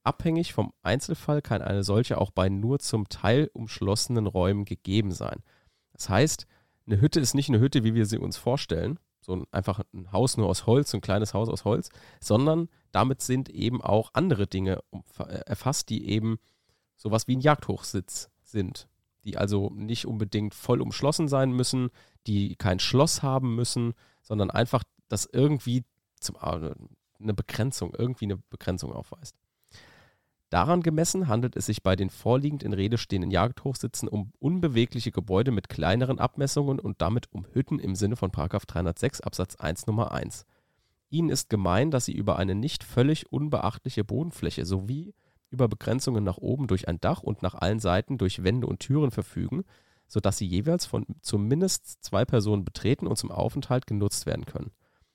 Abhängig 0.03 0.51
vom 0.51 0.73
Einzelfall 0.81 1.41
kann 1.41 1.61
eine 1.61 1.85
solche 1.85 2.17
auch 2.17 2.31
bei 2.31 2.49
nur 2.49 2.79
zum 2.79 3.07
Teil 3.07 3.49
umschlossenen 3.53 4.27
Räumen 4.27 4.65
gegeben 4.65 5.13
sein. 5.13 5.41
Das 5.93 6.09
heißt, 6.09 6.47
eine 6.85 6.99
Hütte 6.99 7.21
ist 7.21 7.33
nicht 7.33 7.47
eine 7.47 7.61
Hütte, 7.61 7.85
wie 7.85 7.95
wir 7.95 8.05
sie 8.05 8.17
uns 8.17 8.35
vorstellen, 8.35 8.99
so 9.21 9.37
ein, 9.37 9.45
einfach 9.51 9.79
ein 9.93 10.11
Haus 10.11 10.35
nur 10.35 10.49
aus 10.49 10.65
Holz, 10.65 10.93
ein 10.93 10.99
kleines 10.99 11.33
Haus 11.33 11.47
aus 11.47 11.63
Holz, 11.63 11.87
sondern 12.19 12.67
damit 12.91 13.21
sind 13.21 13.47
eben 13.47 13.81
auch 13.81 14.09
andere 14.11 14.47
Dinge 14.47 14.83
äh, 15.17 15.23
erfasst, 15.45 15.87
die 15.87 16.09
eben 16.09 16.39
sowas 16.97 17.29
wie 17.29 17.37
ein 17.37 17.41
Jagdhochsitz 17.41 18.29
sind, 18.41 18.89
die 19.23 19.37
also 19.37 19.71
nicht 19.75 20.05
unbedingt 20.05 20.53
voll 20.53 20.81
umschlossen 20.81 21.27
sein 21.27 21.51
müssen, 21.51 21.89
die 22.27 22.55
kein 22.55 22.79
Schloss 22.79 23.23
haben 23.23 23.55
müssen, 23.55 23.93
sondern 24.21 24.51
einfach 24.51 24.83
das 25.07 25.27
irgendwie 25.31 25.83
zum, 26.19 26.35
äh, 26.35 26.71
eine 27.19 27.33
Begrenzung, 27.33 27.93
irgendwie 27.97 28.25
eine 28.25 28.37
Begrenzung 28.37 28.91
aufweist. 28.91 29.35
Daran 30.49 30.83
gemessen 30.83 31.27
handelt 31.27 31.55
es 31.55 31.65
sich 31.65 31.81
bei 31.81 31.95
den 31.95 32.11
vorliegend 32.11 32.61
in 32.61 32.73
Rede 32.73 32.99
stehenden 32.99 33.31
Jagdhochsitzen 33.31 34.07
um 34.07 34.31
unbewegliche 34.37 35.11
Gebäude 35.11 35.49
mit 35.49 35.67
kleineren 35.67 36.19
Abmessungen 36.19 36.79
und 36.79 37.01
damit 37.01 37.27
um 37.31 37.47
Hütten 37.53 37.79
im 37.79 37.95
Sinne 37.95 38.15
von 38.15 38.31
306 38.31 39.21
Absatz 39.21 39.55
1 39.55 39.87
Nummer 39.87 40.11
1. 40.11 40.45
Ihnen 41.09 41.29
ist 41.29 41.49
gemein, 41.49 41.89
dass 41.89 42.05
sie 42.05 42.13
über 42.13 42.37
eine 42.37 42.53
nicht 42.53 42.83
völlig 42.83 43.31
unbeachtliche 43.31 44.03
Bodenfläche 44.03 44.63
sowie 44.65 45.15
über 45.53 45.69
Begrenzungen 45.69 46.23
nach 46.23 46.37
oben 46.37 46.67
durch 46.67 46.87
ein 46.87 46.99
Dach 46.99 47.23
und 47.23 47.41
nach 47.41 47.55
allen 47.55 47.79
Seiten 47.79 48.17
durch 48.17 48.43
Wände 48.43 48.67
und 48.67 48.79
Türen 48.79 49.11
verfügen, 49.11 49.63
sodass 50.07 50.37
sie 50.37 50.45
jeweils 50.45 50.85
von 50.85 51.05
zumindest 51.21 52.03
zwei 52.03 52.25
Personen 52.25 52.65
betreten 52.65 53.07
und 53.07 53.17
zum 53.17 53.31
Aufenthalt 53.31 53.87
genutzt 53.87 54.25
werden 54.25 54.45
können. 54.45 54.71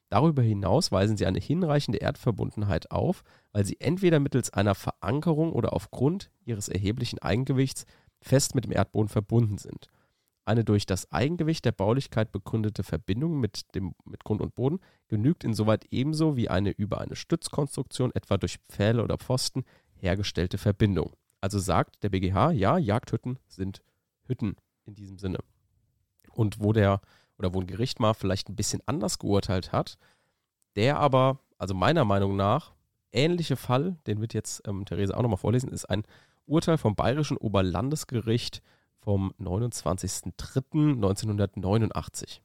Darüber 0.08 0.42
hinaus 0.42 0.90
weisen 0.90 1.18
sie 1.18 1.26
eine 1.26 1.38
hinreichende 1.38 1.98
Erdverbundenheit 1.98 2.90
auf, 2.90 3.24
weil 3.52 3.66
sie 3.66 3.78
entweder 3.80 4.20
mittels 4.20 4.50
einer 4.50 4.74
Verankerung 4.74 5.52
oder 5.52 5.74
aufgrund 5.74 6.30
ihres 6.46 6.68
erheblichen 6.68 7.18
Eigengewichts 7.18 7.84
fest 8.20 8.54
mit 8.54 8.64
dem 8.64 8.72
Erdboden 8.72 9.08
verbunden 9.08 9.58
sind. 9.58 9.88
Eine 10.46 10.64
durch 10.64 10.86
das 10.86 11.12
Eigengewicht 11.12 11.66
der 11.66 11.72
Baulichkeit 11.72 12.32
begründete 12.32 12.82
Verbindung 12.82 13.38
mit, 13.38 13.74
dem, 13.74 13.94
mit 14.06 14.24
Grund 14.24 14.40
und 14.40 14.54
Boden 14.54 14.80
genügt 15.08 15.44
insoweit 15.44 15.84
ebenso 15.90 16.38
wie 16.38 16.48
eine 16.48 16.70
über 16.70 17.02
eine 17.02 17.16
Stützkonstruktion, 17.16 18.12
etwa 18.14 18.38
durch 18.38 18.56
Pfähle 18.70 19.04
oder 19.04 19.18
Pfosten, 19.18 19.66
hergestellte 20.00 20.58
Verbindung. 20.58 21.12
Also 21.40 21.58
sagt 21.58 22.02
der 22.02 22.08
BGH, 22.08 22.52
ja, 22.52 22.78
Jagdhütten 22.78 23.38
sind 23.46 23.82
Hütten 24.26 24.56
in 24.86 24.94
diesem 24.94 25.18
Sinne. 25.18 25.38
Und 26.32 26.60
wo 26.60 26.72
der 26.72 27.00
oder 27.38 27.54
wo 27.54 27.60
ein 27.60 27.66
Gericht 27.66 28.00
mal 28.00 28.14
vielleicht 28.14 28.48
ein 28.48 28.56
bisschen 28.56 28.80
anders 28.86 29.18
geurteilt 29.18 29.72
hat, 29.72 29.98
der 30.76 30.98
aber, 30.98 31.40
also 31.56 31.74
meiner 31.74 32.04
Meinung 32.04 32.36
nach, 32.36 32.74
ähnliche 33.12 33.56
Fall, 33.56 33.96
den 34.06 34.20
wird 34.20 34.34
jetzt 34.34 34.66
ähm, 34.66 34.84
Therese 34.84 35.16
auch 35.16 35.22
nochmal 35.22 35.38
vorlesen, 35.38 35.70
ist 35.70 35.86
ein 35.86 36.02
Urteil 36.46 36.76
vom 36.78 36.96
Bayerischen 36.96 37.36
Oberlandesgericht 37.36 38.60
vom 38.98 39.32
29.03.1989. 39.40 42.40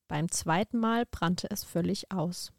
Beim 0.09 0.31
zweiten 0.31 0.79
Mal 0.79 1.05
brannte 1.05 1.51
es 1.51 1.65
völlig 1.65 2.11
aus. 2.13 2.51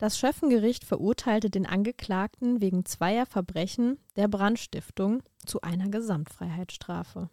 Das 0.00 0.18
Schöffengericht 0.18 0.84
verurteilte 0.84 1.50
den 1.50 1.66
Angeklagten 1.66 2.62
wegen 2.62 2.86
zweier 2.86 3.26
Verbrechen 3.26 3.98
der 4.16 4.28
Brandstiftung 4.28 5.22
zu 5.44 5.60
einer 5.60 5.90
Gesamtfreiheitsstrafe. 5.90 7.28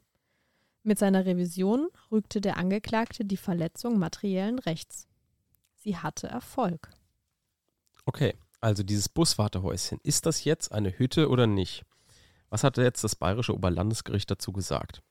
Mit 0.83 0.99
seiner 0.99 1.25
Revision 1.25 1.87
rügte 2.11 2.41
der 2.41 2.57
Angeklagte 2.57 3.23
die 3.23 3.37
Verletzung 3.37 3.97
materiellen 3.97 4.59
Rechts. 4.59 5.07
Sie 5.77 5.95
hatte 5.95 6.27
Erfolg. 6.27 6.89
Okay, 8.03 8.35
also 8.59 8.83
dieses 8.83 9.07
Buswartehäuschen, 9.07 10.01
ist 10.03 10.25
das 10.25 10.43
jetzt 10.43 10.73
eine 10.73 10.99
Hütte 10.99 11.29
oder 11.29 11.47
nicht? 11.47 11.85
Was 12.49 12.65
hat 12.65 12.75
jetzt 12.75 13.01
das 13.01 13.15
Bayerische 13.15 13.53
Oberlandesgericht 13.53 14.29
dazu 14.29 14.51
gesagt? 14.51 15.01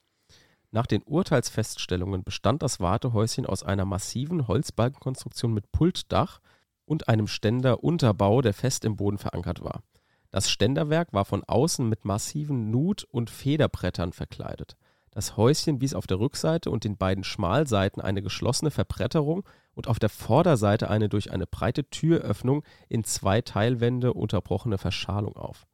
Nach 0.73 0.87
den 0.87 1.03
Urteilsfeststellungen 1.05 2.23
bestand 2.23 2.62
das 2.62 2.81
Wartehäuschen 2.81 3.47
aus 3.47 3.62
einer 3.62 3.87
massiven 3.87 4.47
Holzbalkenkonstruktion 4.47 5.55
mit 5.55 5.73
Pultdach 5.73 6.40
und 6.87 7.09
einem 7.09 7.27
Ständerunterbau, 7.27 8.40
der 8.40 8.55
fest 8.55 8.85
im 8.85 8.96
Boden 8.96 9.18
verankert 9.18 9.62
war. 9.62 9.83
Das 10.31 10.51
Ständerwerk 10.51 11.12
war 11.12 11.25
von 11.25 11.44
außen 11.44 11.88
mit 11.88 12.05
massiven 12.05 12.70
Nut- 12.70 13.05
und 13.05 13.31
Federbrettern 13.31 14.12
verkleidet. 14.12 14.77
Das 15.11 15.37
Häuschen 15.37 15.81
wies 15.81 15.94
auf 15.94 16.07
der 16.07 16.18
Rückseite 16.18 16.70
und 16.70 16.85
den 16.85 16.99
beiden 16.99 17.25
Schmalseiten 17.25 18.03
eine 18.03 18.20
geschlossene 18.20 18.70
Verbretterung 18.70 19.49
und 19.75 19.88
auf 19.88 19.99
der 19.99 20.11
Vorderseite 20.11 20.90
eine 20.90 21.09
durch 21.09 21.33
eine 21.33 21.46
breite 21.46 21.88
Türöffnung 21.88 22.64
in 22.88 23.03
zwei 23.03 23.40
Teilwände 23.40 24.12
unterbrochene 24.12 24.77
Verschalung 24.77 25.37
auf. 25.37 25.66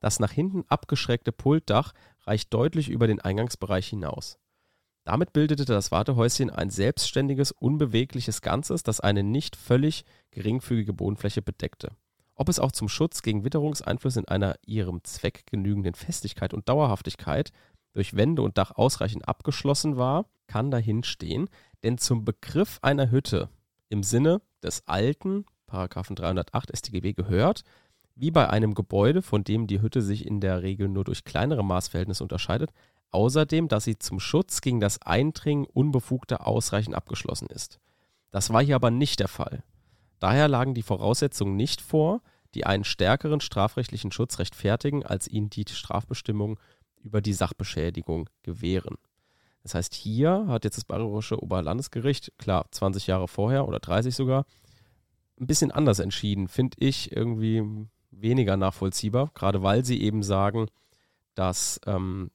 Das 0.00 0.18
nach 0.18 0.32
hinten 0.32 0.64
abgeschrägte 0.68 1.30
Pultdach 1.30 1.92
reicht 2.22 2.52
deutlich 2.52 2.88
über 2.88 3.06
den 3.06 3.20
Eingangsbereich 3.20 3.86
hinaus. 3.86 4.38
Damit 5.04 5.32
bildete 5.32 5.64
das 5.64 5.90
Wartehäuschen 5.90 6.50
ein 6.50 6.70
selbstständiges, 6.70 7.52
unbewegliches 7.52 8.42
Ganzes, 8.42 8.82
das 8.82 9.00
eine 9.00 9.22
nicht 9.22 9.56
völlig 9.56 10.04
geringfügige 10.30 10.92
Bodenfläche 10.92 11.42
bedeckte. 11.42 11.92
Ob 12.34 12.48
es 12.48 12.58
auch 12.58 12.72
zum 12.72 12.88
Schutz 12.88 13.22
gegen 13.22 13.44
Witterungseinflüsse 13.44 14.20
in 14.20 14.28
einer 14.28 14.56
ihrem 14.64 15.02
Zweck 15.04 15.44
genügenden 15.46 15.94
Festigkeit 15.94 16.54
und 16.54 16.68
Dauerhaftigkeit 16.68 17.50
durch 17.92 18.16
Wände 18.16 18.42
und 18.42 18.56
Dach 18.56 18.72
ausreichend 18.72 19.26
abgeschlossen 19.26 19.96
war, 19.96 20.26
kann 20.46 20.70
dahinstehen, 20.70 21.48
denn 21.82 21.98
zum 21.98 22.24
Begriff 22.24 22.78
einer 22.82 23.10
Hütte 23.10 23.48
im 23.88 24.02
Sinne 24.02 24.40
des 24.62 24.86
alten 24.86 25.44
Paragraphen 25.66 26.16
308 26.16 26.76
StGB 26.76 27.12
gehört, 27.12 27.62
wie 28.14 28.30
bei 28.30 28.48
einem 28.50 28.74
Gebäude, 28.74 29.22
von 29.22 29.44
dem 29.44 29.66
die 29.66 29.80
Hütte 29.80 30.02
sich 30.02 30.26
in 30.26 30.40
der 30.40 30.62
Regel 30.62 30.88
nur 30.88 31.04
durch 31.04 31.24
kleinere 31.24 31.64
Maßverhältnisse 31.64 32.22
unterscheidet, 32.22 32.70
außerdem, 33.10 33.68
dass 33.68 33.84
sie 33.84 33.98
zum 33.98 34.20
Schutz 34.20 34.60
gegen 34.60 34.80
das 34.80 35.02
Eindringen 35.02 35.66
unbefugter 35.66 36.46
ausreichend 36.46 36.94
abgeschlossen 36.94 37.48
ist. 37.48 37.78
Das 38.30 38.52
war 38.52 38.62
hier 38.62 38.76
aber 38.76 38.90
nicht 38.90 39.20
der 39.20 39.28
Fall. 39.28 39.62
Daher 40.18 40.48
lagen 40.48 40.74
die 40.74 40.82
Voraussetzungen 40.82 41.56
nicht 41.56 41.80
vor, 41.80 42.22
die 42.54 42.66
einen 42.66 42.84
stärkeren 42.84 43.40
strafrechtlichen 43.40 44.12
Schutz 44.12 44.38
rechtfertigen, 44.38 45.04
als 45.04 45.28
ihn 45.28 45.50
die 45.50 45.64
Strafbestimmungen 45.68 46.58
über 47.02 47.20
die 47.20 47.32
Sachbeschädigung 47.32 48.28
gewähren. 48.42 48.96
Das 49.62 49.74
heißt, 49.74 49.94
hier 49.94 50.46
hat 50.48 50.64
jetzt 50.64 50.76
das 50.76 50.84
Bayerische 50.84 51.42
Oberlandesgericht, 51.42 52.32
klar, 52.38 52.66
20 52.70 53.06
Jahre 53.06 53.28
vorher 53.28 53.68
oder 53.68 53.78
30 53.78 54.14
sogar, 54.14 54.46
ein 55.38 55.46
bisschen 55.46 55.70
anders 55.70 55.98
entschieden, 55.98 56.48
finde 56.48 56.76
ich 56.80 57.12
irgendwie 57.14 57.86
weniger 58.10 58.56
nachvollziehbar, 58.56 59.30
gerade 59.34 59.62
weil 59.62 59.84
sie 59.84 60.02
eben 60.02 60.22
sagen, 60.22 60.66
dass 61.34 61.80
ähm, 61.86 62.30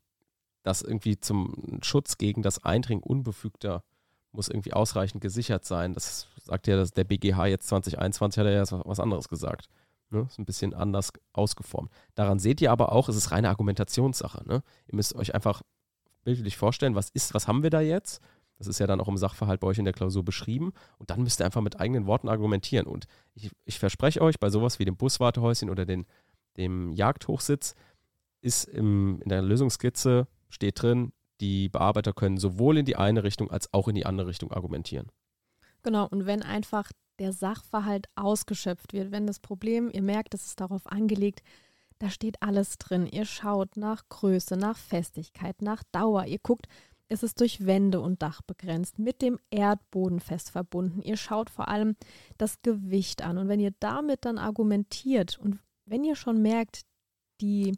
das 0.66 0.82
irgendwie 0.82 1.20
zum 1.20 1.80
Schutz 1.84 2.18
gegen 2.18 2.42
das 2.42 2.64
Eindringen 2.64 3.04
unbefügter 3.04 3.84
muss 4.32 4.48
irgendwie 4.50 4.74
ausreichend 4.74 5.22
gesichert 5.22 5.64
sein. 5.64 5.94
Das 5.94 6.28
sagt 6.44 6.68
ja 6.68 6.76
dass 6.76 6.92
der 6.92 7.04
BGH 7.04 7.46
jetzt 7.48 7.68
2021, 7.68 8.40
hat 8.40 8.48
er 8.48 8.54
ja 8.54 8.86
was 8.86 9.00
anderes 9.00 9.30
gesagt. 9.30 9.68
Ne? 10.10 10.26
Ist 10.28 10.40
ein 10.40 10.46
bisschen 10.46 10.74
anders 10.74 11.12
ausgeformt. 11.34 11.92
Daran 12.16 12.40
seht 12.40 12.62
ihr 12.62 12.72
aber 12.72 12.92
auch, 12.92 13.10
es 13.10 13.16
ist 13.16 13.32
reine 13.32 13.50
Argumentationssache. 13.50 14.44
Ne? 14.48 14.64
Ihr 14.88 14.96
müsst 14.96 15.16
euch 15.16 15.34
einfach 15.34 15.62
bildlich 16.24 16.58
vorstellen, 16.58 16.96
was 16.96 17.10
ist, 17.10 17.34
was 17.34 17.48
haben 17.48 17.64
wir 17.64 17.70
da 17.70 17.82
jetzt? 17.82 18.22
Das 18.58 18.68
ist 18.68 18.80
ja 18.80 18.88
dann 18.88 19.02
auch 19.02 19.08
im 19.08 19.18
Sachverhalt 19.18 19.60
bei 19.60 19.68
euch 19.68 19.78
in 19.78 19.86
der 19.86 19.94
Klausur 19.94 20.24
beschrieben. 20.24 20.74
Und 20.98 21.10
dann 21.12 21.22
müsst 21.22 21.42
ihr 21.42 21.46
einfach 21.46 21.62
mit 21.62 21.80
eigenen 21.80 22.08
Worten 22.08 22.30
argumentieren. 22.30 22.88
Und 22.88 23.06
ich, 23.36 23.52
ich 23.66 23.80
verspreche 23.80 24.22
euch, 24.22 24.40
bei 24.40 24.50
sowas 24.50 24.80
wie 24.80 24.86
dem 24.86 24.98
Buswartehäuschen 24.98 25.70
oder 25.70 25.86
den, 25.86 26.06
dem 26.58 26.92
Jagdhochsitz 26.92 27.76
ist 28.42 28.66
im, 28.66 29.22
in 29.22 29.30
der 29.30 29.42
Lösungskizze 29.42 30.28
steht 30.56 30.82
drin, 30.82 31.14
die 31.42 31.70
Bearbeiter 31.70 32.14
können 32.14 32.38
sowohl 32.38 32.78
in 32.78 32.86
die 32.86 32.96
eine 32.96 33.24
Richtung 33.24 33.52
als 33.52 33.74
auch 33.74 33.88
in 33.88 33.96
die 33.96 34.06
andere 34.06 34.28
Richtung 34.28 34.52
argumentieren. 34.52 35.12
Genau, 35.84 36.08
und 36.08 36.26
wenn 36.26 36.42
einfach 36.42 36.92
der 37.20 37.34
Sachverhalt 37.34 38.08
ausgeschöpft 38.16 38.94
wird. 38.94 39.12
Wenn 39.12 39.28
das 39.28 39.40
Problem, 39.40 39.90
ihr 39.92 40.02
merkt, 40.02 40.34
es 40.34 40.46
ist 40.46 40.60
darauf 40.60 40.88
angelegt, 40.88 41.42
da 42.00 42.10
steht 42.10 42.42
alles 42.42 42.78
drin. 42.78 43.08
Ihr 43.08 43.26
schaut 43.26 43.78
nach 43.78 44.04
Größe, 44.10 44.58
nach 44.58 44.78
Festigkeit, 44.78 45.62
nach 45.62 45.84
Dauer. 45.92 46.26
Ihr 46.26 46.40
guckt, 46.40 46.68
es 47.08 47.24
ist 47.24 47.40
durch 47.40 47.66
Wände 47.66 48.02
und 48.02 48.22
Dach 48.22 48.42
begrenzt, 48.42 49.00
mit 49.00 49.22
dem 49.22 49.40
Erdboden 49.50 50.20
fest 50.20 50.50
verbunden. 50.50 51.02
Ihr 51.02 51.18
schaut 51.18 51.50
vor 51.50 51.68
allem 51.68 51.96
das 52.38 52.62
Gewicht 52.64 53.22
an. 53.22 53.38
Und 53.38 53.48
wenn 53.48 53.60
ihr 53.60 53.74
damit 53.80 54.26
dann 54.26 54.38
argumentiert 54.38 55.38
und 55.38 55.60
wenn 55.86 56.04
ihr 56.04 56.16
schon 56.16 56.42
merkt, 56.42 56.82
die, 57.42 57.78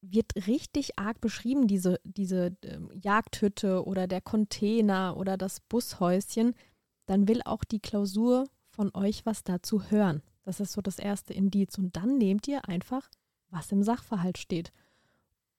wird 0.00 0.46
richtig 0.46 0.98
arg 0.98 1.20
beschrieben, 1.20 1.66
diese, 1.66 2.00
diese 2.04 2.56
ähm, 2.62 2.90
Jagdhütte 2.94 3.84
oder 3.84 4.06
der 4.06 4.20
Container 4.20 5.16
oder 5.16 5.36
das 5.36 5.60
Bushäuschen, 5.60 6.54
dann 7.06 7.28
will 7.28 7.40
auch 7.44 7.64
die 7.64 7.80
Klausur 7.80 8.44
von 8.68 8.94
euch 8.94 9.24
was 9.26 9.42
dazu 9.42 9.90
hören. 9.90 10.22
Das 10.42 10.60
ist 10.60 10.72
so 10.72 10.80
das 10.80 10.98
erste 10.98 11.32
Indiz. 11.34 11.78
Und 11.78 11.96
dann 11.96 12.18
nehmt 12.18 12.46
ihr 12.46 12.68
einfach, 12.68 13.08
was 13.50 13.72
im 13.72 13.82
Sachverhalt 13.82 14.38
steht 14.38 14.72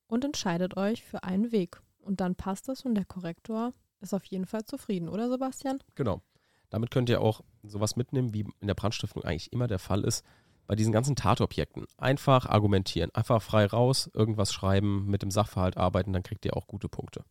und 0.08 0.24
entscheidet 0.24 0.78
euch 0.78 1.04
für 1.04 1.24
einen 1.24 1.52
Weg. 1.52 1.82
Und 2.00 2.22
dann 2.22 2.36
passt 2.36 2.70
es 2.70 2.84
und 2.84 2.96
der 2.96 3.06
Korrektor 3.06 3.74
ist 4.00 4.14
auf 4.14 4.24
jeden 4.26 4.46
Fall 4.46 4.64
zufrieden, 4.66 5.10
oder 5.10 5.30
Sebastian? 5.30 5.80
Genau. 5.96 6.22
Damit 6.70 6.92
könnt 6.92 7.10
ihr 7.10 7.22
auch 7.22 7.42
sowas 7.64 7.96
mitnehmen, 7.96 8.34
wie 8.34 8.46
in 8.60 8.68
der 8.68 8.76
Brandstiftung 8.76 9.24
eigentlich 9.24 9.52
immer 9.52 9.68
der 9.68 9.80
Fall 9.80 10.04
ist, 10.04 10.24
bei 10.68 10.76
diesen 10.76 10.92
ganzen 10.92 11.16
Tatobjekten. 11.16 11.86
Einfach 11.98 12.46
argumentieren, 12.46 13.10
einfach 13.16 13.42
frei 13.42 13.66
raus, 13.66 14.10
irgendwas 14.14 14.54
schreiben, 14.54 15.06
mit 15.08 15.22
dem 15.22 15.32
Sachverhalt 15.32 15.78
arbeiten, 15.78 16.14
dann 16.14 16.24
kriegt 16.24 16.46
ihr 16.46 16.56
auch 16.56 16.68
gute 16.68 16.90
Punkte. 16.90 17.24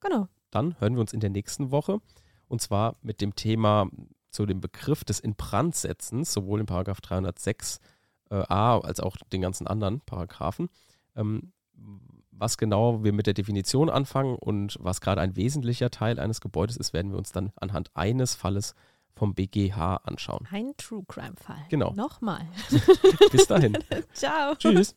Genau. 0.00 0.28
Dann 0.50 0.80
hören 0.80 0.94
wir 0.94 1.00
uns 1.00 1.12
in 1.12 1.20
der 1.20 1.30
nächsten 1.30 1.70
Woche 1.70 2.00
und 2.48 2.60
zwar 2.62 2.96
mit 3.02 3.20
dem 3.20 3.34
Thema 3.34 3.88
zu 4.30 4.46
dem 4.46 4.60
Begriff 4.60 5.04
des 5.04 5.20
Inbrandsetzens, 5.20 6.32
sowohl 6.32 6.60
in 6.60 6.66
Paragraph 6.66 7.00
306a 7.00 7.78
äh, 8.30 8.36
als 8.36 9.00
auch 9.00 9.16
den 9.32 9.42
ganzen 9.42 9.66
anderen 9.66 10.00
Paragraphen. 10.00 10.68
Ähm, 11.16 11.52
was 12.30 12.56
genau 12.56 13.02
wir 13.02 13.12
mit 13.12 13.26
der 13.26 13.34
Definition 13.34 13.90
anfangen 13.90 14.36
und 14.36 14.78
was 14.80 15.00
gerade 15.00 15.20
ein 15.20 15.36
wesentlicher 15.36 15.90
Teil 15.90 16.18
eines 16.18 16.40
Gebäudes 16.40 16.76
ist, 16.76 16.92
werden 16.92 17.10
wir 17.10 17.18
uns 17.18 17.32
dann 17.32 17.52
anhand 17.56 17.90
eines 17.94 18.34
Falles 18.34 18.74
vom 19.18 19.34
BGH 19.34 19.96
anschauen. 20.04 20.46
Ein 20.50 20.74
True 20.76 21.04
Crime 21.06 21.34
Fall. 21.36 21.66
Genau. 21.68 21.92
Nochmal. 21.94 22.46
Bis 23.32 23.46
dahin. 23.46 23.76
Ciao. 24.12 24.54
Tschüss. 24.54 24.94